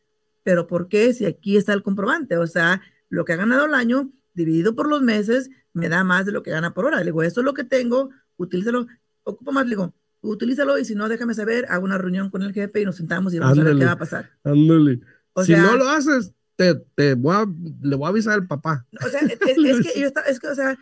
pero 0.43 0.67
¿por 0.67 0.87
qué 0.87 1.13
si 1.13 1.25
aquí 1.25 1.57
está 1.57 1.73
el 1.73 1.83
comprobante? 1.83 2.37
O 2.37 2.47
sea, 2.47 2.81
lo 3.09 3.23
que 3.25 3.33
ha 3.33 3.37
ganado 3.37 3.65
el 3.65 3.73
año 3.73 4.11
dividido 4.33 4.75
por 4.75 4.87
los 4.87 5.01
meses 5.01 5.49
me 5.73 5.89
da 5.89 6.03
más 6.03 6.25
de 6.25 6.31
lo 6.31 6.43
que 6.43 6.51
gana 6.51 6.73
por 6.73 6.85
hora. 6.85 6.99
Le 6.99 7.05
digo, 7.05 7.23
eso 7.23 7.41
es 7.41 7.45
lo 7.45 7.53
que 7.53 7.63
tengo, 7.63 8.09
utilízalo, 8.37 8.87
ocupo 9.23 9.51
más, 9.51 9.65
le 9.65 9.71
digo, 9.71 9.93
utilízalo 10.21 10.77
y 10.79 10.85
si 10.85 10.95
no, 10.95 11.07
déjame 11.07 11.33
saber, 11.33 11.65
hago 11.69 11.85
una 11.85 11.97
reunión 11.97 12.29
con 12.29 12.41
el 12.41 12.53
jefe 12.53 12.81
y 12.81 12.85
nos 12.85 12.95
sentamos 12.95 13.33
y 13.33 13.39
vamos 13.39 13.57
a 13.59 13.61
ver 13.63 13.73
Ándale. 13.73 13.79
qué 13.79 13.85
va 13.85 13.91
a 13.91 13.97
pasar. 13.99 14.29
Ándale. 14.43 15.01
O 15.39 15.43
si 15.43 15.53
sea- 15.53 15.63
no 15.63 15.75
lo 15.77 15.89
haces, 15.89 16.33
te, 16.55 16.75
te 16.95 17.13
voy 17.15 17.35
a, 17.35 17.45
le 17.81 17.95
voy 17.95 18.05
a 18.05 18.09
avisar 18.09 18.33
al 18.33 18.47
papá. 18.47 18.85
O 19.03 19.07
sea, 19.09 19.21
es, 19.21 19.39
es 19.39 19.39
que 19.93 19.99
yo 19.99 20.07
está- 20.07 20.21
es 20.21 20.39
que, 20.39 20.47
o 20.47 20.55
sea, 20.55 20.77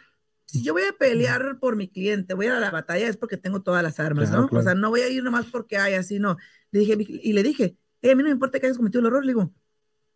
si 0.45 0.63
yo 0.63 0.73
voy 0.73 0.83
a 0.83 0.93
pelear 0.97 1.59
por 1.59 1.75
mi 1.75 1.87
cliente, 1.89 2.33
voy 2.33 2.45
a 2.45 2.49
ir 2.49 2.55
a 2.55 2.59
la 2.59 2.71
batalla, 2.71 3.07
es 3.07 3.17
porque 3.17 3.37
tengo 3.37 3.61
todas 3.61 3.83
las 3.83 3.99
armas, 3.99 4.29
Claro, 4.29 4.43
¿no? 4.43 4.49
claro. 4.49 4.61
O 4.61 4.63
sea, 4.63 4.75
no 4.75 4.89
voy 4.89 5.01
a 5.01 5.09
ir 5.09 5.23
nomás 5.23 5.45
porque 5.47 5.77
hay 5.77 5.93
así, 5.95 6.19
no. 6.19 6.37
Le 6.71 6.79
dije, 6.81 6.97
y 6.99 7.33
le 7.33 7.43
dije, 7.43 7.75
"Hey, 8.01 8.11
a 8.11 8.15
mí 8.15 8.23
no 8.23 8.27
me 8.29 8.33
importa 8.33 8.59
que 8.59 8.65
hayas 8.67 8.77
cometido 8.77 9.01
el 9.01 9.07
error, 9.07 9.25
le 9.25 9.31
digo, 9.31 9.53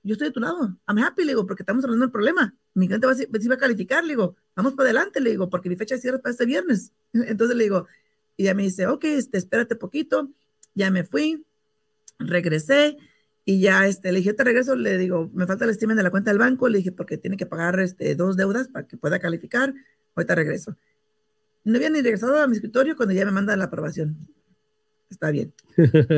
yo 0.03 0.13
estoy 0.13 0.29
de 0.29 0.33
tu 0.33 0.39
lado, 0.39 0.77
I'm 0.87 0.97
happy, 0.97 1.23
le 1.23 1.33
digo, 1.33 1.45
porque 1.45 1.61
estamos 1.63 1.83
hablando 1.83 2.05
del 2.05 2.11
problema. 2.11 2.55
Mi 2.73 2.87
cliente 2.87 3.05
va, 3.05 3.13
a- 3.13 3.15
va 3.49 3.53
a 3.55 3.57
calificar, 3.57 4.03
le 4.03 4.09
digo, 4.13 4.35
vamos 4.55 4.73
para 4.73 4.89
adelante, 4.89 5.19
le 5.19 5.31
digo, 5.31 5.49
porque 5.49 5.69
mi 5.69 5.75
fecha 5.75 5.95
de 5.95 6.01
cierre 6.01 6.15
es 6.17 6.21
para 6.23 6.31
este 6.31 6.45
viernes. 6.45 6.91
Entonces 7.13 7.55
le 7.55 7.63
digo, 7.65 7.87
y 8.37 8.45
ya 8.45 8.53
me 8.55 8.63
dice, 8.63 8.87
ok, 8.87 9.03
este, 9.03 9.37
espérate 9.37 9.75
poquito, 9.75 10.31
ya 10.73 10.89
me 10.89 11.03
fui, 11.03 11.45
regresé, 12.19 12.97
y 13.43 13.59
ya 13.59 13.87
este, 13.87 14.11
le 14.11 14.19
dije, 14.19 14.33
te 14.33 14.43
regreso, 14.43 14.75
le 14.75 14.97
digo, 14.97 15.29
me 15.33 15.47
falta 15.47 15.65
el 15.65 15.71
estima 15.71 15.95
de 15.95 16.03
la 16.03 16.11
cuenta 16.11 16.29
del 16.29 16.37
banco, 16.37 16.69
le 16.69 16.77
dije, 16.77 16.91
porque 16.91 17.17
tiene 17.17 17.37
que 17.37 17.45
pagar 17.45 17.79
este, 17.79 18.15
dos 18.15 18.37
deudas 18.37 18.67
para 18.67 18.87
que 18.87 18.97
pueda 18.97 19.19
calificar, 19.19 19.73
ahorita 20.15 20.35
regreso. 20.35 20.77
No 21.63 21.75
había 21.75 21.89
ni 21.89 22.01
regresado 22.01 22.41
a 22.41 22.47
mi 22.47 22.55
escritorio 22.55 22.95
cuando 22.95 23.13
ya 23.13 23.25
me 23.25 23.31
mandan 23.31 23.59
la 23.59 23.65
aprobación. 23.65 24.17
Está 25.09 25.31
bien. 25.31 25.53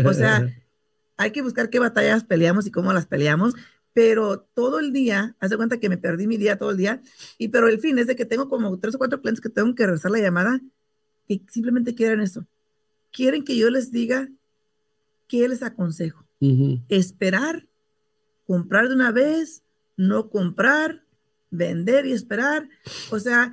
O 0.06 0.14
sea, 0.14 0.54
hay 1.18 1.32
que 1.32 1.42
buscar 1.42 1.70
qué 1.70 1.80
batallas 1.80 2.24
peleamos 2.24 2.68
y 2.68 2.72
cómo 2.72 2.92
las 2.92 3.06
peleamos, 3.06 3.56
pero 3.94 4.42
todo 4.54 4.80
el 4.80 4.92
día, 4.92 5.36
haz 5.40 5.50
de 5.50 5.58
cuenta 5.58 5.80
que 5.80 5.88
me 5.88 5.98
perdí 5.98 6.28
mi 6.28 6.38
día 6.38 6.58
todo 6.58 6.72
el 6.72 6.78
día, 6.78 7.02
y 7.38 7.50
pero 7.50 7.70
el 7.70 7.80
fin 7.80 8.00
es 8.00 8.08
de 8.08 8.16
que 8.18 8.26
tengo 8.26 8.50
como 8.50 8.78
tres 8.80 8.96
o 8.96 8.98
cuatro 8.98 9.22
clientes 9.22 9.42
que 9.42 9.50
tengo 9.50 9.74
que 9.76 9.86
regresar 9.86 10.12
la 10.12 10.20
llamada 10.20 10.60
y 11.28 11.46
simplemente 11.50 11.96
quieren 11.96 12.20
eso. 12.20 12.46
Quieren 13.12 13.46
que 13.46 13.56
yo 13.56 13.70
les 13.70 13.92
diga 13.92 14.28
qué 15.28 15.48
les 15.48 15.64
aconsejo 15.64 16.23
Esperar, 16.90 17.68
comprar 18.46 18.90
de 18.90 18.96
una 18.96 19.12
vez, 19.12 19.64
no 19.98 20.30
comprar, 20.30 21.04
vender 21.50 22.06
y 22.06 22.12
esperar. 22.14 22.68
O 23.12 23.20
sea, 23.20 23.52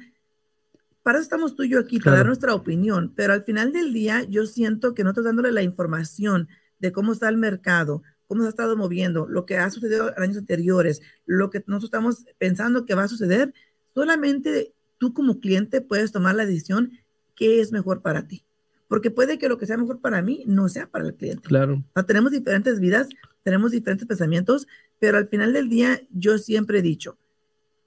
para 1.03 1.19
eso 1.19 1.25
estamos 1.25 1.55
tú 1.57 1.63
y 1.63 1.71
yo 1.71 1.79
aquí, 1.79 1.99
para 1.99 2.05
Claro. 2.13 2.17
dar 2.19 2.27
nuestra 2.27 2.55
opinión, 2.55 3.13
pero 3.15 3.33
al 3.33 3.45
final 3.45 3.73
del 3.73 3.93
día 3.93 4.23
yo 4.25 4.47
siento 4.47 4.95
que 4.95 5.05
nosotros 5.05 5.27
dándole 5.27 5.53
la 5.53 5.63
información 5.63 6.49
de 6.79 6.93
cómo 6.93 7.13
está 7.13 7.29
el 7.29 7.37
mercado, 7.37 8.03
cómo 8.27 8.43
se 8.43 8.47
ha 8.47 8.51
estado 8.51 8.77
moviendo, 8.77 9.27
lo 9.27 9.45
que 9.45 9.57
ha 9.57 9.71
sucedido 9.71 10.15
en 10.17 10.23
años 10.23 10.37
anteriores, 10.39 11.01
lo 11.27 11.51
que 11.51 11.59
nosotros 11.67 11.85
estamos 11.85 12.25
pensando 12.39 12.87
que 12.87 12.95
va 12.95 13.05
a 13.05 13.09
suceder, 13.09 13.53
solamente 13.95 14.73
tú 14.99 15.13
como 15.15 15.41
cliente 15.41 15.81
puedes 15.81 16.13
tomar 16.13 16.35
la 16.35 16.47
decisión 16.47 16.93
qué 17.35 17.61
es 17.61 17.73
mejor 17.73 18.03
para 18.03 18.27
ti. 18.29 18.45
Porque 18.91 19.13
puede 19.13 19.39
que 19.39 19.49
lo 19.49 19.57
que 19.57 19.67
sea 19.67 19.77
mejor 19.77 20.01
para 20.01 20.21
mí 20.21 20.43
no 20.49 20.69
sea 20.69 20.89
para 20.89 21.07
el 21.07 21.15
cliente. 21.15 21.47
Claro. 21.47 21.75
O 21.75 21.93
sea, 21.95 22.03
tenemos 22.03 22.33
diferentes 22.33 22.81
vidas, 22.81 23.09
tenemos 23.45 23.71
diferentes 23.71 24.05
pensamientos, 24.05 24.67
pero 24.99 25.17
al 25.17 25.29
final 25.29 25.53
del 25.53 25.69
día 25.69 26.03
yo 26.11 26.39
siempre 26.39 26.81
he 26.81 26.83
dicho, 26.83 27.17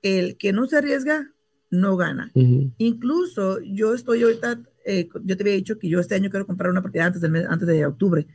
el 0.02 0.38
que 0.38 0.54
no 0.54 0.66
se 0.66 0.78
arriesga, 0.78 1.30
no 1.70 1.98
gana. 1.98 2.32
Ujú. 2.34 2.72
Incluso 2.78 3.60
yo 3.60 3.94
estoy 3.94 4.24
ahorita, 4.24 4.62
eh, 4.86 5.10
yo 5.26 5.36
te 5.36 5.44
había 5.44 5.56
dicho 5.56 5.78
que 5.78 5.90
yo 5.90 6.00
este 6.00 6.16
año 6.16 6.30
quiero 6.30 6.48
comprar 6.48 6.72
una 6.72 6.82
propiedad 6.82 7.08
antes, 7.08 7.22
del 7.22 7.32
mes- 7.32 7.48
antes 7.50 7.68
de 7.68 7.86
octubre. 7.86 8.26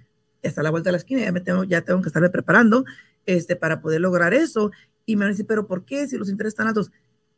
Está 0.42 0.60
a 0.60 0.64
la 0.64 0.70
vuelta 0.70 0.88
de 0.88 0.92
la 0.92 0.98
esquina, 0.98 1.22
ya, 1.22 1.32
me 1.32 1.40
tengo, 1.40 1.64
ya 1.64 1.80
tengo 1.80 2.02
que 2.02 2.08
estarme 2.08 2.28
preparando 2.28 2.84
este, 3.24 3.56
para 3.56 3.80
poder 3.80 4.02
lograr 4.02 4.34
eso. 4.34 4.72
Y 5.06 5.16
me 5.16 5.20
van 5.20 5.28
a 5.28 5.30
decir, 5.30 5.46
pero 5.46 5.66
¿por 5.66 5.86
qué 5.86 6.06
si 6.06 6.18
los 6.18 6.28
intereses 6.28 6.52
están 6.52 6.66
altos? 6.68 6.90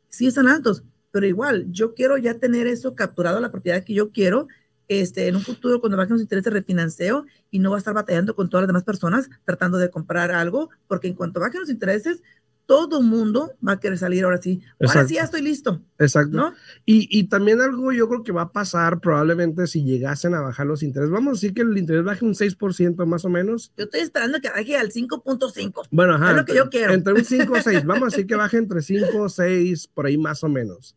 Sí 0.08 0.26
están 0.26 0.48
altos, 0.48 0.82
pero 1.12 1.24
igual, 1.24 1.66
yo 1.70 1.94
quiero 1.94 2.18
ya 2.18 2.34
tener 2.34 2.66
eso 2.66 2.96
capturado, 2.96 3.38
la 3.38 3.52
propiedad 3.52 3.84
que 3.84 3.94
yo 3.94 4.10
quiero, 4.10 4.48
este, 4.90 5.28
en 5.28 5.36
un 5.36 5.42
futuro 5.42 5.78
cuando 5.80 5.96
bajen 5.96 6.14
los 6.14 6.22
intereses 6.22 6.52
refinanceo 6.52 7.24
y 7.48 7.60
no 7.60 7.70
va 7.70 7.76
a 7.76 7.78
estar 7.78 7.94
batallando 7.94 8.34
con 8.34 8.50
todas 8.50 8.62
las 8.62 8.68
demás 8.68 8.82
personas 8.82 9.30
tratando 9.44 9.78
de 9.78 9.88
comprar 9.88 10.32
algo, 10.32 10.68
porque 10.88 11.06
en 11.06 11.14
cuanto 11.14 11.38
bajen 11.38 11.60
los 11.60 11.70
intereses, 11.70 12.22
todo 12.66 13.00
mundo 13.00 13.52
va 13.66 13.72
a 13.72 13.80
querer 13.80 13.98
salir 13.98 14.24
ahora 14.24 14.42
sí. 14.42 14.62
Ahora 14.80 15.06
sí 15.06 15.14
ya 15.14 15.22
estoy 15.22 15.42
listo. 15.42 15.80
Exacto. 15.98 16.36
¿no? 16.36 16.54
Y, 16.86 17.06
y, 17.16 17.28
también 17.28 17.60
algo 17.60 17.92
yo 17.92 18.08
creo 18.08 18.24
que 18.24 18.32
va 18.32 18.42
a 18.42 18.52
pasar 18.52 18.98
probablemente 18.98 19.68
si 19.68 19.84
llegasen 19.84 20.34
a 20.34 20.40
bajar 20.40 20.66
los 20.66 20.82
intereses. 20.82 21.12
Vamos 21.12 21.30
a 21.30 21.34
decir 21.34 21.54
que 21.54 21.62
el 21.62 21.78
interés 21.78 22.02
baje 22.02 22.24
un 22.24 22.34
6% 22.34 23.06
más 23.06 23.24
o 23.24 23.28
menos. 23.28 23.72
Yo 23.76 23.84
estoy 23.84 24.00
esperando 24.00 24.40
que 24.40 24.50
baje 24.50 24.76
al 24.76 24.90
5.5. 24.90 25.86
Bueno, 25.92 26.14
ajá. 26.14 26.32
Es 26.32 26.36
lo 26.36 26.44
que 26.44 26.54
yo 26.56 26.68
quiero. 26.68 26.92
Entre 26.92 27.12
un 27.12 27.24
5 27.24 27.52
o 27.52 27.60
6. 27.60 27.84
Vamos 27.86 28.02
a 28.02 28.06
decir 28.06 28.26
que 28.26 28.34
baje 28.34 28.56
entre 28.56 28.82
5 28.82 29.18
o 29.20 29.28
6, 29.28 29.88
por 29.88 30.06
ahí 30.06 30.18
más 30.18 30.42
o 30.42 30.48
menos. 30.48 30.96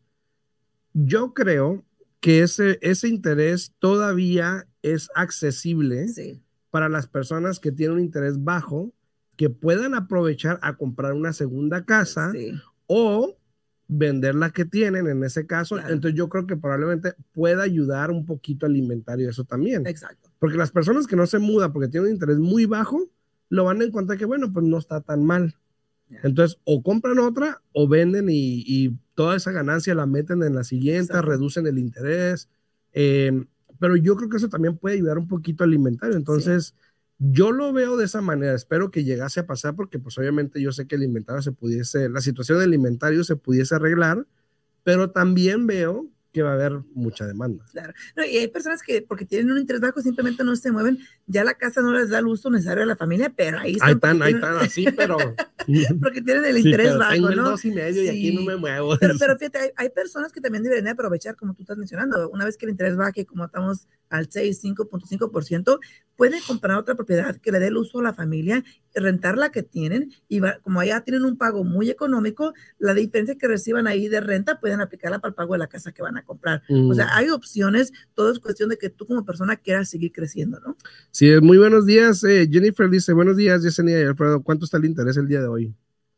Yo 0.93 1.33
creo 1.33 1.83
que 2.23 2.41
ese, 2.41 2.79
ese 2.81 3.09
interés 3.09 3.73
todavía 3.79 4.65
es 4.81 5.09
accesible 5.13 6.07
Sí. 6.07 6.41
para 6.71 6.87
las 6.87 7.05
personas 7.05 7.59
que 7.59 7.73
tienen 7.73 7.97
un 7.97 8.03
interés 8.03 8.41
bajo, 8.41 8.93
que 9.35 9.49
puedan 9.49 9.93
aprovechar 9.93 10.57
a 10.61 10.77
comprar 10.77 11.11
una 11.13 11.33
segunda 11.33 11.83
casa 11.83 12.31
Sí. 12.31 12.53
o 12.87 13.37
vender 13.89 14.35
la 14.35 14.51
que 14.51 14.63
tienen 14.63 15.07
en 15.07 15.21
ese 15.25 15.45
caso. 15.45 15.75
Claro. 15.75 15.93
Entonces 15.93 16.17
yo 16.17 16.29
creo 16.29 16.47
que 16.47 16.55
probablemente 16.55 17.13
pueda 17.33 17.63
ayudar 17.63 18.09
un 18.09 18.25
poquito 18.25 18.65
al 18.67 18.77
inventario 18.77 19.29
eso 19.29 19.43
también. 19.43 19.85
Exacto. 19.85 20.29
Porque 20.39 20.55
las 20.57 20.71
personas 20.71 21.07
que 21.07 21.17
no 21.17 21.27
se 21.27 21.39
mudan 21.39 21.73
porque 21.73 21.89
tienen 21.89 22.07
un 22.07 22.13
interés 22.13 22.37
muy 22.39 22.65
bajo, 22.65 23.09
lo 23.49 23.65
van 23.65 23.81
a 23.81 23.83
encontrar 23.83 24.17
que, 24.17 24.23
bueno, 24.23 24.53
pues 24.53 24.65
no 24.65 24.77
está 24.77 25.01
tan 25.01 25.25
mal. 25.25 25.55
Entonces, 26.21 26.59
o 26.63 26.83
compran 26.83 27.17
otra 27.19 27.61
o 27.71 27.87
venden 27.87 28.29
y, 28.29 28.63
y 28.65 28.97
toda 29.15 29.35
esa 29.35 29.51
ganancia 29.51 29.95
la 29.95 30.05
meten 30.05 30.43
en 30.43 30.55
la 30.55 30.63
siguiente, 30.63 31.13
Exacto. 31.13 31.29
reducen 31.29 31.67
el 31.67 31.79
interés. 31.79 32.49
eh, 32.93 33.45
pero 33.79 33.97
yo 33.97 34.15
creo 34.15 34.29
que 34.29 34.37
eso 34.37 34.47
también 34.47 34.77
puede 34.77 34.95
ayudar 34.95 35.17
un 35.17 35.27
poquito 35.27 35.65
al 35.65 35.73
inventario. 35.73 36.15
Entonces, 36.15 36.73
yo 37.17 37.51
lo 37.51 37.73
veo 37.73 37.97
de 37.97 38.05
esa 38.05 38.21
manera. 38.21 38.53
Espero 38.53 38.91
que 38.91 39.03
llegase 39.03 39.41
a 39.41 39.45
pasar 39.45 39.75
porque 39.75 39.99
pues 39.99 40.17
obviamente 40.17 40.61
yo 40.61 40.71
sé 40.71 40.87
que 40.87 40.95
el 40.95 41.03
inventario 41.03 41.41
se 41.41 41.51
pudiese, 41.51 42.07
la 42.07 42.21
situación 42.21 42.59
del 42.59 42.73
inventario 42.73 43.25
se 43.25 43.35
pudiese 43.35 43.75
arreglar, 43.75 44.25
pero 44.83 45.11
también 45.11 45.67
veo 45.67 46.07
que 46.33 46.41
va 46.41 46.49
a 46.49 46.53
haber 46.53 46.73
mucha 46.95 47.25
demanda. 47.27 47.63
Claro. 47.71 47.93
No, 48.17 48.25
y 48.25 48.37
hay 48.37 48.47
personas 48.47 48.81
que, 48.81 49.03
porque 49.03 49.23
tienen 49.23 49.51
un 49.51 49.59
interés 49.59 49.79
bajo, 49.81 50.01
simplemente 50.01 50.43
no 50.43 50.55
se 50.55 50.71
mueven. 50.71 50.97
Ya 51.27 51.43
la 51.43 51.53
casa 51.53 51.81
no 51.81 51.93
les 51.93 52.09
da 52.09 52.19
el 52.19 52.27
uso 52.27 52.49
necesario 52.49 52.83
a 52.83 52.87
la 52.87 52.95
familia, 52.95 53.31
pero 53.35 53.59
ahí 53.59 53.77
Ahí 53.81 53.93
están. 53.93 53.93
están, 53.93 54.21
ahí 54.23 54.33
están 54.33 54.57
así, 54.57 54.85
pero... 54.97 55.17
Porque 56.01 56.21
tienen 56.21 56.43
el 56.45 56.55
Sí, 56.57 56.63
interés 56.65 56.87
pero 56.93 57.07
tengo 57.09 57.27
bajo, 57.27 57.29
el 57.31 57.37
¿no? 57.37 57.49
dos 57.51 57.63
y 57.63 57.71
medio 57.71 58.03
y 58.03 58.09
aquí 58.09 58.35
no 58.35 58.41
me 58.41 58.55
muevo. 58.57 58.97
Pero, 58.99 59.13
pero 59.17 59.37
fíjate, 59.37 59.59
hay, 59.59 59.69
hay 59.77 59.89
personas 59.91 60.31
que 60.33 60.41
también 60.41 60.63
deberían 60.63 60.85
de 60.85 60.91
aprovechar, 60.91 61.35
como 61.37 61.53
tú 61.53 61.61
estás 61.63 61.77
mencionando, 61.77 62.29
una 62.31 62.43
vez 62.45 62.57
que 62.57 62.65
el 62.65 62.71
interés 62.71 62.97
baje, 62.97 63.25
como 63.25 63.45
estamos 63.45 63.87
al 64.13 64.27
6, 64.31 64.61
5.5%, 64.61 65.79
pueden 66.15 66.39
comprar 66.47 66.77
otra 66.77 66.93
propiedad 66.95 67.35
que 67.37 67.51
le 67.51 67.59
dé 67.59 67.67
el 67.67 67.77
uso 67.77 67.99
a 67.99 68.03
la 68.03 68.13
familia, 68.13 68.63
rentar 68.93 69.35
la 69.37 69.51
que 69.51 69.63
tienen, 69.63 70.11
y 70.29 70.39
va- 70.39 70.59
como 70.61 70.79
allá 70.79 71.01
tienen 71.01 71.25
un 71.25 71.37
pago 71.37 71.63
muy 71.63 71.89
económico, 71.89 72.53
la 72.77 72.93
diferencia 72.93 73.35
que 73.35 73.47
reciban 73.47 73.87
ahí 73.87 74.07
de 74.07 74.21
renta 74.21 74.59
pueden 74.59 74.81
aplicarla 74.81 75.19
para 75.19 75.29
el 75.29 75.35
pago 75.35 75.53
de 75.53 75.59
la 75.59 75.67
casa 75.67 75.91
que 75.91 76.03
van 76.03 76.17
a 76.17 76.23
comprar. 76.23 76.61
O 76.69 76.93
sea, 76.93 77.15
hay 77.15 77.29
opciones, 77.29 77.91
todo 78.13 78.31
es 78.31 78.39
cuestión 78.39 78.69
de 78.69 78.77
que 78.77 78.89
tú 78.89 79.07
como 79.07 79.25
persona 79.25 79.55
quieras 79.55 79.89
seguir 79.89 80.11
creciendo, 80.11 80.59
¿no? 80.59 80.77
Sí, 81.09 81.31
muy 81.41 81.57
buenos 81.57 81.85
días. 81.87 82.23
eh, 82.23 82.47
Jennifer 82.49 82.87
dice, 82.89 83.13
buenos 83.13 83.35
días, 83.35 83.63
Yesenia 83.63 83.99
y 83.99 84.03
Alfredo. 84.03 84.43
¿Cuánto 84.43 84.65
está 84.65 84.77
el 84.77 84.85
interés 84.85 85.17
el 85.17 85.27
día 85.27 85.41
de 85.41 85.47
hoy? 85.47 85.73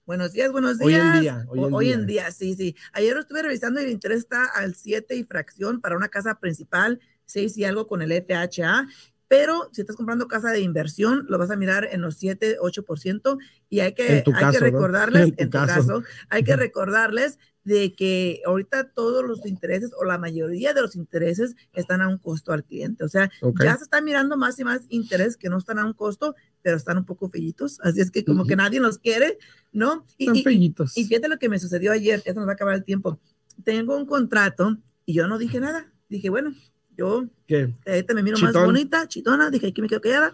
Buenos 0.06 0.34
días, 0.34 0.52
buenos 0.52 0.78
días. 0.78 0.88
Hoy 0.88 0.94
en 1.16 1.22
día, 1.22 1.46
hoy 1.48 1.60
en 1.64 1.74
hoy 1.74 1.86
día. 1.86 1.96
en 1.96 2.06
día, 2.06 2.32
sí, 2.32 2.54
sí. 2.54 2.76
Ayer 2.94 3.16
lo 3.16 3.22
estuve 3.22 3.42
revisando 3.42 3.82
y 3.82 3.86
el 3.86 3.92
interés 3.92 4.20
está 4.20 4.44
al 4.54 4.76
7 4.76 5.16
y 5.16 5.24
fracción 5.24 5.82
para 5.82 5.96
una 5.98 6.10
casa 6.10 6.40
principal, 6.40 7.00
6 7.26 7.58
y 7.58 7.66
algo 7.66 7.88
con 7.88 8.02
el 8.02 8.12
FHA. 8.12 8.88
Pero 9.28 9.70
si 9.74 9.82
estás 9.82 9.96
comprando 9.96 10.28
casa 10.28 10.52
de 10.52 10.60
inversión, 10.62 11.26
lo 11.30 11.40
vas 11.40 11.50
a 11.50 11.56
mirar 11.56 11.88
en 11.92 12.02
los 12.02 12.16
7, 12.18 12.58
8%. 12.62 13.38
Y 13.70 13.80
hay 13.80 13.94
que, 13.94 14.24
hay 14.24 14.24
caso, 14.24 14.52
que 14.52 14.60
¿no? 14.60 14.66
recordarles, 14.66 15.28
En 15.30 15.36
en 15.40 15.50
tu 15.50 15.58
caso. 15.58 15.74
caso, 15.74 16.04
hay 16.30 16.44
que 16.44 16.56
recordarles 16.56 17.40
de 17.64 17.96
que 17.96 18.42
ahorita 18.46 18.92
todos 18.92 19.26
los 19.26 19.44
intereses 19.48 19.90
o 20.00 20.06
la 20.06 20.20
mayoría 20.20 20.76
de 20.76 20.82
los 20.84 20.96
intereses 20.96 21.56
están 21.74 22.02
a 22.02 22.08
un 22.08 22.20
costo 22.20 22.54
al 22.54 22.64
cliente. 22.64 23.04
O 23.04 23.10
sea, 23.10 23.32
Ok. 23.42 23.64
ya 23.64 23.76
se 23.76 23.86
están 23.86 24.06
mirando 24.06 24.38
más 24.38 24.60
y 24.60 24.64
más 24.64 24.82
intereses 24.90 25.36
que 25.38 25.50
no 25.50 25.58
están 25.58 25.80
a 25.80 25.86
un 25.88 25.94
costo, 25.94 26.36
pero 26.62 26.78
están 26.78 27.00
un 27.00 27.06
poco 27.06 27.28
fellitos. 27.28 27.80
Así 27.82 28.02
es 28.02 28.12
que 28.12 28.24
como 28.24 28.42
Ujú. 28.42 28.50
que 28.50 28.56
nadie 28.56 28.80
los 28.80 29.00
quiere, 29.00 29.40
¿no? 29.72 30.06
Y, 30.20 30.26
Están 30.26 30.36
y- 30.36 30.44
fellitos. 30.44 30.96
y 30.96 31.06
fíjate 31.06 31.28
lo 31.30 31.40
que 31.40 31.50
me 31.50 31.58
sucedió 31.58 31.92
ayer, 31.92 32.22
se 32.22 32.36
nos 32.36 32.46
va 32.46 32.52
a 32.52 32.54
acabar 32.54 32.76
el 32.76 32.84
tiempo. 32.84 33.20
Tengo 33.64 33.98
un 33.98 34.06
contrato 34.06 34.78
y 35.08 35.16
yo 35.16 35.26
no 35.28 35.40
dije 35.40 35.60
nada. 35.60 35.92
Dije, 36.08 36.30
bueno, 36.30 36.54
yo 36.98 37.26
¿Qué? 37.48 37.74
ahorita 37.86 38.14
me 38.14 38.24
miro 38.24 38.38
más 38.40 38.52
Chitón. 38.52 38.66
bonita, 38.66 39.08
chitona, 39.08 39.50
dije, 39.50 39.68
aquí 39.68 39.82
me 39.82 39.88
quedo 39.88 40.02
callada. 40.02 40.34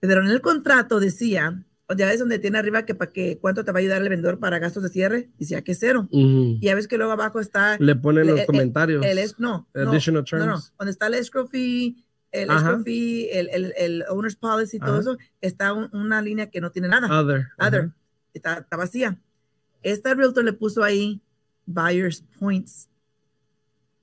Pero 0.00 0.22
en 0.22 0.28
el 0.30 0.40
contrato 0.40 1.00
decía, 1.00 1.62
o 1.88 1.94
ya 1.94 2.06
ves 2.06 2.18
donde 2.18 2.38
tiene 2.38 2.58
arriba 2.58 2.84
que 2.84 2.94
para 2.94 3.10
que 3.10 3.38
cuánto 3.38 3.64
te 3.64 3.72
va 3.72 3.78
a 3.78 3.80
ayudar 3.80 4.02
el 4.02 4.08
vendedor 4.08 4.38
para 4.38 4.58
gastos 4.58 4.82
de 4.82 4.88
cierre, 4.90 5.30
decía 5.38 5.62
que 5.62 5.74
cero. 5.74 6.08
Ujú. 6.10 6.58
Y 6.60 6.60
ya 6.60 6.74
ves 6.74 6.88
que 6.88 6.96
luego 6.98 7.12
abajo 7.12 7.40
está 7.40 7.76
Le 7.78 7.96
ponen 7.96 8.26
los 8.26 8.40
el- 8.40 8.46
comentarios. 8.46 9.04
el 9.04 9.18
es, 9.18 9.38
no, 9.38 9.66
no, 9.74 9.90
Additional 9.90 10.24
no, 10.30 10.38
no, 10.38 10.44
terms. 10.46 10.72
donde 10.78 10.90
está 10.90 11.06
el 11.06 11.14
escrow 11.14 11.46
fee, 11.46 11.96
el 12.32 12.50
Ajá. 12.50 12.58
escrow 12.68 12.82
fee, 12.84 13.28
el, 13.32 13.48
el, 13.50 13.72
el 13.78 14.04
owner's 14.10 14.36
policy, 14.36 14.78
todo 14.78 14.92
Ajá. 14.92 15.00
eso, 15.00 15.18
está 15.40 15.72
un- 15.72 15.88
una 15.92 16.20
línea 16.20 16.50
que 16.50 16.60
no 16.60 16.70
tiene 16.70 16.88
nada 16.88 17.06
Other. 17.20 17.46
other, 17.58 17.80
Ajá. 17.80 17.94
está, 18.34 18.58
está 18.58 18.76
vacía. 18.76 19.18
Esta 19.82 20.12
realtor 20.14 20.44
le 20.44 20.52
puso 20.52 20.82
ahí 20.82 21.20
buyer's 21.66 22.22
points. 22.38 22.88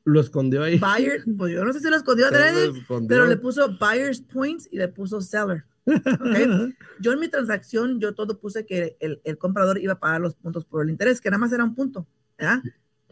Lo 0.03 0.19
escondió 0.19 0.63
ahí. 0.63 0.79
Buyer, 0.79 1.23
pues 1.37 1.53
yo 1.53 1.63
no 1.63 1.73
sé 1.73 1.79
si 1.79 1.89
lo 1.89 1.95
escondió 1.95 2.27
escondió. 2.29 3.07
pero 3.07 3.27
le 3.27 3.37
puso 3.37 3.77
buyer's 3.77 4.21
points 4.21 4.67
y 4.71 4.77
le 4.77 4.87
puso 4.87 5.21
seller. 5.21 5.65
¿ok? 5.85 6.73
Yo 6.99 7.11
en 7.11 7.19
mi 7.19 7.27
transacción, 7.27 7.99
yo 7.99 8.13
todo 8.13 8.39
puse 8.39 8.65
que 8.67 8.97
el, 8.99 9.19
el 9.23 9.37
comprador 9.39 9.79
iba 9.79 9.93
a 9.93 9.99
pagar 9.99 10.21
los 10.21 10.35
puntos 10.35 10.63
por 10.63 10.83
el 10.83 10.91
interés, 10.91 11.19
que 11.19 11.29
nada 11.31 11.39
más 11.39 11.51
era 11.51 11.63
un 11.63 11.73
punto. 11.73 12.07
¿verdad? 12.37 12.61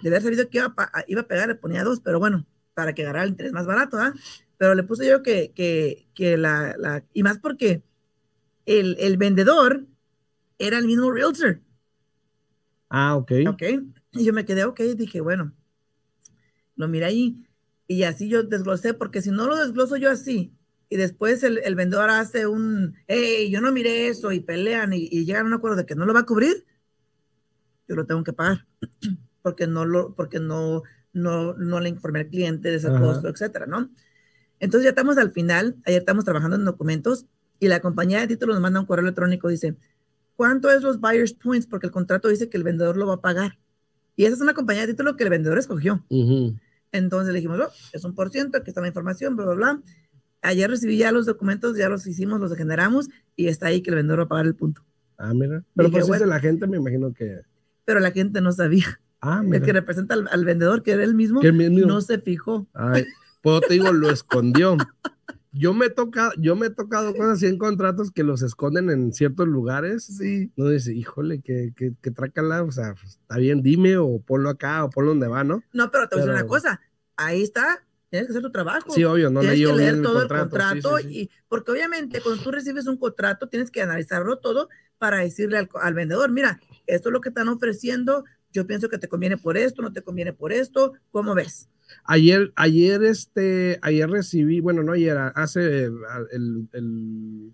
De 0.02 0.10
haber 0.10 0.22
sabido 0.22 0.50
que 0.50 0.60
iba 0.60 0.74
a, 0.78 1.04
iba 1.08 1.22
a 1.22 1.28
pegar, 1.28 1.48
le 1.48 1.56
ponía 1.56 1.84
dos, 1.84 2.00
pero 2.00 2.20
bueno, 2.20 2.46
para 2.74 2.94
que 2.94 3.02
agarrara 3.04 3.24
el 3.26 3.32
interés 3.32 3.52
más 3.52 3.66
barato, 3.66 3.98
¿verdad? 3.98 4.14
Pero 4.58 4.76
le 4.76 4.84
puse 4.84 5.08
yo 5.08 5.24
que, 5.24 5.52
que, 5.54 6.08
que 6.14 6.38
la, 6.38 6.76
la, 6.78 7.04
y 7.14 7.24
más 7.24 7.40
porque 7.40 7.84
el, 8.66 8.98
el 9.00 9.18
vendedor 9.18 9.86
era 10.58 10.78
el 10.78 10.86
mismo 10.86 11.12
realtor. 11.12 11.60
Ah, 12.90 13.16
ok. 13.16 13.32
Ok. 13.48 13.64
Y 14.12 14.26
yo 14.26 14.34
me 14.34 14.46
quedé, 14.46 14.66
ok, 14.66 14.80
dije, 14.96 15.22
bueno, 15.22 15.54
lo 16.80 16.88
miré 16.88 17.06
ahí 17.06 17.46
y 17.88 18.04
así 18.04 18.30
yo 18.30 18.44
desglosé, 18.44 18.94
porque 18.94 19.22
si 19.22 19.32
no 19.32 19.48
lo 19.48 19.56
desgloso 19.58 19.98
yo 19.98 20.10
así 20.10 20.54
y 20.90 20.96
después 20.96 21.44
el, 21.44 21.60
el 21.60 21.76
vendedor 21.76 22.10
hace 22.10 22.48
un, 22.48 22.96
hey, 23.08 23.50
yo 23.52 23.62
no 23.62 23.72
miré 23.72 24.08
eso 24.08 24.32
y 24.32 24.40
pelean 24.40 24.94
y, 24.94 25.08
y 25.12 25.26
llegan 25.26 25.46
a 25.46 25.48
un 25.50 25.54
acuerdo 25.54 25.78
de 25.78 25.86
que 25.86 25.96
no 25.96 26.06
lo 26.06 26.14
va 26.14 26.22
a 26.22 26.26
cubrir, 26.26 26.66
yo 27.88 27.96
lo 27.96 28.06
tengo 28.06 28.24
que 28.24 28.34
pagar 28.34 28.66
porque 29.44 29.68
no 29.68 29.86
lo, 29.86 30.16
porque 30.16 30.40
no, 30.40 30.84
no, 31.12 31.54
no 31.56 31.80
le 31.80 31.90
informé 31.90 32.22
al 32.22 32.28
cliente 32.30 32.70
de 32.70 32.76
ese 32.76 32.88
Ajá. 32.88 33.00
costo, 33.00 33.28
etcétera, 33.28 33.66
¿no? 33.66 33.90
Entonces 34.60 34.86
ya 34.86 34.90
estamos 34.90 35.18
al 35.18 35.32
final, 35.32 35.76
ayer 35.86 36.00
estamos 36.00 36.24
trabajando 36.24 36.56
en 36.56 36.66
documentos 36.66 37.26
y 37.60 37.68
la 37.68 37.82
compañía 37.82 38.22
de 38.22 38.28
títulos 38.28 38.56
nos 38.56 38.64
manda 38.64 38.80
un 38.80 38.86
correo 38.86 39.04
electrónico, 39.04 39.50
dice, 39.50 39.76
¿cuánto 40.38 40.72
es 40.72 40.82
los 40.82 41.00
buyer's 41.00 41.34
points? 41.34 41.68
Porque 41.68 41.88
el 41.88 41.92
contrato 41.92 42.30
dice 42.30 42.50
que 42.50 42.58
el 42.58 42.64
vendedor 42.64 42.96
lo 42.96 43.08
va 43.08 43.16
a 43.16 43.22
pagar. 43.22 43.58
Y 44.16 44.26
esa 44.26 44.36
es 44.36 44.42
una 44.42 44.54
compañía 44.54 44.86
de 44.86 44.94
título 44.94 45.16
que 45.16 45.24
el 45.24 45.30
vendedor 45.30 45.58
escogió. 45.58 46.06
Ujú. 46.10 46.56
Entonces 46.92 47.34
le 47.34 47.40
dijimos, 47.40 47.60
oh, 47.60 47.72
es 47.94 48.04
un 48.04 48.16
por 48.16 48.30
ciento, 48.32 48.58
aquí 48.58 48.70
está 48.72 48.82
la 48.82 48.88
información, 48.88 49.36
bla, 49.36 49.46
bla, 49.46 49.56
bla. 49.56 49.82
Ayer 50.42 50.70
recibí 50.70 50.98
ya 50.98 51.12
los 51.12 51.26
documentos, 51.26 51.78
ya 51.78 51.90
los 51.90 52.08
hicimos, 52.08 52.40
los 52.40 52.56
generamos 52.56 53.10
y 53.36 53.48
está 53.48 53.68
ahí 53.68 53.82
que 53.82 53.90
el 53.90 53.98
vendedor 53.98 54.20
va 54.22 54.24
a 54.24 54.30
pagar 54.30 54.46
el 54.46 54.56
punto. 54.56 54.84
Ah, 55.18 55.34
mira. 55.34 55.64
Pero 55.76 55.90
Dije, 55.90 56.00
pues 56.00 56.08
bueno. 56.08 56.26
la 56.28 56.40
gente, 56.40 56.66
me 56.66 56.78
imagino 56.78 57.14
que. 57.14 57.42
Pero 57.86 58.00
la 58.00 58.12
gente 58.12 58.40
no 58.42 58.52
sabía. 58.54 59.02
Ah, 59.22 59.42
El 59.44 59.50
mira. 59.50 59.66
que 59.66 59.74
representa 59.74 60.14
al, 60.14 60.30
al 60.32 60.46
vendedor, 60.46 60.82
que 60.82 60.92
era 60.92 61.04
el 61.04 61.14
mismo, 61.14 61.42
el 61.42 61.52
mismo. 61.52 61.86
no 61.86 62.00
se 62.00 62.20
fijó. 62.20 62.68
Ay, 62.74 63.06
pues 63.42 63.62
te 63.68 63.74
digo, 63.74 63.92
lo 63.92 64.10
escondió. 64.10 64.78
Yo 65.52 65.74
me 65.74 65.88
he 65.88 65.90
tocado, 65.90 66.32
yo 66.38 66.56
me 66.56 66.68
he 66.68 66.70
tocado 66.70 67.12
cosas 67.14 67.38
así 67.38 67.48
en 67.48 67.58
contratos 67.58 68.12
que 68.12 68.24
los 68.24 68.42
esconden 68.44 68.90
en 68.90 69.14
ciertos 69.14 69.48
lugares. 69.48 70.06
Sí. 70.06 70.52
No 70.56 70.70
dice, 70.70 70.94
híjole, 70.94 71.42
que, 71.42 71.74
que, 71.76 71.94
que 72.02 72.12
trácala, 72.12 72.64
o 72.64 72.72
sea, 72.72 72.94
pues, 72.94 73.18
está 73.18 73.38
bien, 73.38 73.64
dime, 73.64 73.98
o 73.98 74.20
ponlo 74.20 74.50
acá, 74.50 74.84
o 74.84 74.90
ponlo 74.90 75.12
donde 75.12 75.28
va, 75.28 75.44
¿no? 75.44 75.64
No, 75.74 75.90
pero 75.90 76.08
te 76.08 76.16
voy 76.16 76.24
a 76.24 76.26
decir 76.28 76.40
una 76.42 76.48
cosa. 76.48 76.82
Ahí 77.16 77.42
está. 77.42 77.84
Tienes 78.10 78.28
que 78.28 78.32
hacer 78.34 78.44
tu 78.44 78.52
trabajo. 78.52 78.92
Sí, 78.92 79.04
obvio, 79.04 79.30
no 79.30 79.40
tienes 79.40 79.60
que 79.60 79.66
bien 79.66 79.78
leer 79.78 79.96
el 79.96 80.02
todo 80.02 80.20
contrato. 80.20 80.44
el 80.44 80.50
contrato 80.50 80.98
sí, 80.98 81.04
sí, 81.04 81.10
sí. 81.10 81.20
y 81.22 81.30
porque 81.48 81.72
obviamente 81.72 82.22
cuando 82.22 82.42
tú 82.42 82.52
recibes 82.52 82.88
un 82.88 82.98
contrato 82.98 83.50
tienes 83.50 83.70
que 83.70 83.82
analizarlo 83.82 84.40
todo 84.40 84.70
para 84.98 85.18
decirle 85.18 85.58
al, 85.60 85.70
al 85.76 85.94
vendedor, 85.94 86.32
mira, 86.32 86.60
esto 86.88 87.10
es 87.10 87.14
lo 87.14 87.22
que 87.22 87.30
están 87.30 87.50
ofreciendo, 87.50 88.26
yo 88.52 88.66
pienso 88.66 88.90
que 88.90 88.98
te 88.98 89.08
conviene 89.08 89.38
por 89.38 89.58
esto, 89.58 89.82
no 89.82 89.94
te 89.94 90.02
conviene 90.02 90.34
por 90.34 90.52
esto, 90.52 90.94
¿cómo 91.12 91.36
ves? 91.36 91.70
Ayer, 92.04 92.52
ayer, 92.56 93.04
este, 93.04 93.80
ayer 93.82 94.10
recibí, 94.10 94.60
bueno, 94.60 94.84
no 94.84 94.94
ayer, 94.94 95.18
hace 95.36 95.86
el, 95.86 96.68
el, 96.74 97.54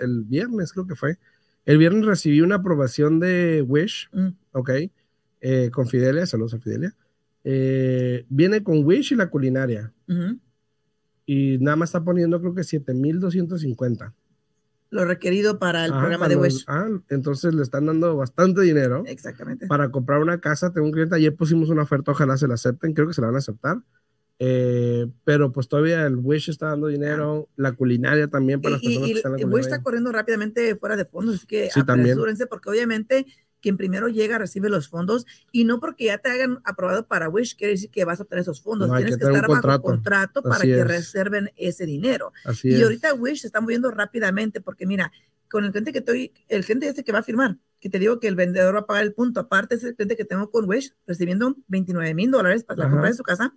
el, 0.00 0.24
viernes 0.24 0.72
creo 0.72 0.86
que 0.86 0.94
fue. 0.94 1.18
El 1.64 1.78
viernes 1.78 2.04
recibí 2.04 2.40
una 2.40 2.56
aprobación 2.56 3.20
de 3.20 3.62
Wish, 3.66 4.08
Mm. 4.12 4.28
ok, 4.52 4.70
eh, 5.40 5.70
con 5.72 5.86
Fidelia, 5.86 6.26
saludos 6.26 6.54
a 6.54 6.58
Fidelia. 6.58 6.94
Eh, 7.44 8.24
viene 8.28 8.62
con 8.62 8.84
Wish 8.84 9.12
y 9.12 9.16
la 9.16 9.30
culinaria. 9.30 9.92
Y 11.24 11.58
nada 11.58 11.76
más 11.76 11.90
está 11.90 12.04
poniendo 12.04 12.40
creo 12.40 12.54
que 12.54 12.64
7250. 12.64 14.14
Lo 14.92 15.06
requerido 15.06 15.58
para 15.58 15.86
el 15.86 15.90
programa 15.90 16.28
de 16.28 16.36
Wish. 16.36 16.64
Ah, 16.68 16.86
entonces 17.08 17.54
le 17.54 17.62
están 17.62 17.86
dando 17.86 18.14
bastante 18.14 18.60
dinero. 18.60 19.02
Exactamente. 19.06 19.66
Para 19.66 19.90
comprar 19.90 20.20
una 20.20 20.38
casa. 20.38 20.70
Tengo 20.72 20.86
un 20.86 20.92
cliente, 20.92 21.16
ayer 21.16 21.34
pusimos 21.34 21.70
una 21.70 21.82
oferta, 21.82 22.12
ojalá 22.12 22.36
se 22.36 22.46
la 22.46 22.54
acepten, 22.54 22.92
creo 22.92 23.08
que 23.08 23.14
se 23.14 23.22
la 23.22 23.28
van 23.28 23.36
a 23.36 23.38
aceptar. 23.38 23.78
Eh, 24.38 25.06
pero 25.24 25.50
pues 25.50 25.68
todavía 25.68 26.04
el 26.04 26.16
Wish 26.16 26.50
está 26.50 26.66
dando 26.66 26.88
dinero, 26.88 27.48
la 27.56 27.72
culinaria 27.72 28.28
también 28.28 28.60
para 28.60 28.72
las 28.72 28.82
personas 28.82 29.08
que 29.08 29.14
están 29.14 29.32
en 29.32 29.38
la 29.38 29.46
El 29.46 29.52
Wish 29.52 29.64
está 29.64 29.82
corriendo 29.82 30.12
rápidamente 30.12 30.76
fuera 30.76 30.96
de 30.96 31.04
fondos, 31.04 31.36
así 31.36 31.46
que 31.46 31.70
sí, 31.70 31.80
apresúrense 31.80 32.46
porque 32.46 32.68
obviamente 32.68 33.26
quien 33.62 33.78
primero 33.78 34.08
llega 34.08 34.36
recibe 34.36 34.68
los 34.68 34.88
fondos 34.88 35.26
y 35.52 35.64
no 35.64 35.80
porque 35.80 36.06
ya 36.06 36.18
te 36.18 36.30
hayan 36.30 36.58
aprobado 36.64 37.06
para 37.06 37.28
Wish 37.28 37.56
quiere 37.56 37.72
decir 37.72 37.90
que 37.90 38.04
vas 38.04 38.20
a 38.20 38.24
obtener 38.24 38.42
esos 38.42 38.60
fondos. 38.60 38.90
Tienes 38.94 39.16
que, 39.16 39.24
estar 39.24 39.48
bajo 39.48 39.80
contrato 39.80 40.42
para 40.42 40.60
que 40.60 40.84
reserven 40.84 41.50
ese 41.56 41.86
dinero. 41.86 42.32
y 42.62 42.82
ahorita 42.82 43.14
Wish 43.14 43.40
se 43.40 43.46
está 43.46 43.60
moviendo 43.60 43.90
rápidamente 43.90 44.60
porque 44.60 44.84
mira, 44.84 45.10
con 45.48 45.64
el 45.64 45.70
cliente 45.70 45.92
que 45.92 46.00
estoy, 46.00 46.32
el 46.48 46.64
cliente 46.64 46.88
este 46.88 47.04
que 47.04 47.12
va 47.12 47.20
a 47.20 47.22
firmar, 47.22 47.58
que 47.80 47.88
te 47.88 47.98
digo 47.98 48.18
que 48.18 48.28
el 48.28 48.34
vendedor 48.34 48.74
va 48.74 48.80
a 48.80 48.86
pagar 48.86 49.04
el 49.04 49.14
punto, 49.14 49.40
aparte 49.40 49.76
es 49.76 49.84
el 49.84 49.94
cliente 49.94 50.16
que 50.16 50.24
tengo 50.24 50.50
con 50.50 50.68
Wish 50.68 50.94
recibiendo 51.06 51.56
29 51.68 52.14
mil 52.14 52.30
dólares 52.30 52.64
para 52.64 52.84
la 52.84 52.90
compra 52.90 53.08
de 53.08 53.14
su 53.14 53.22
casa 53.22 53.54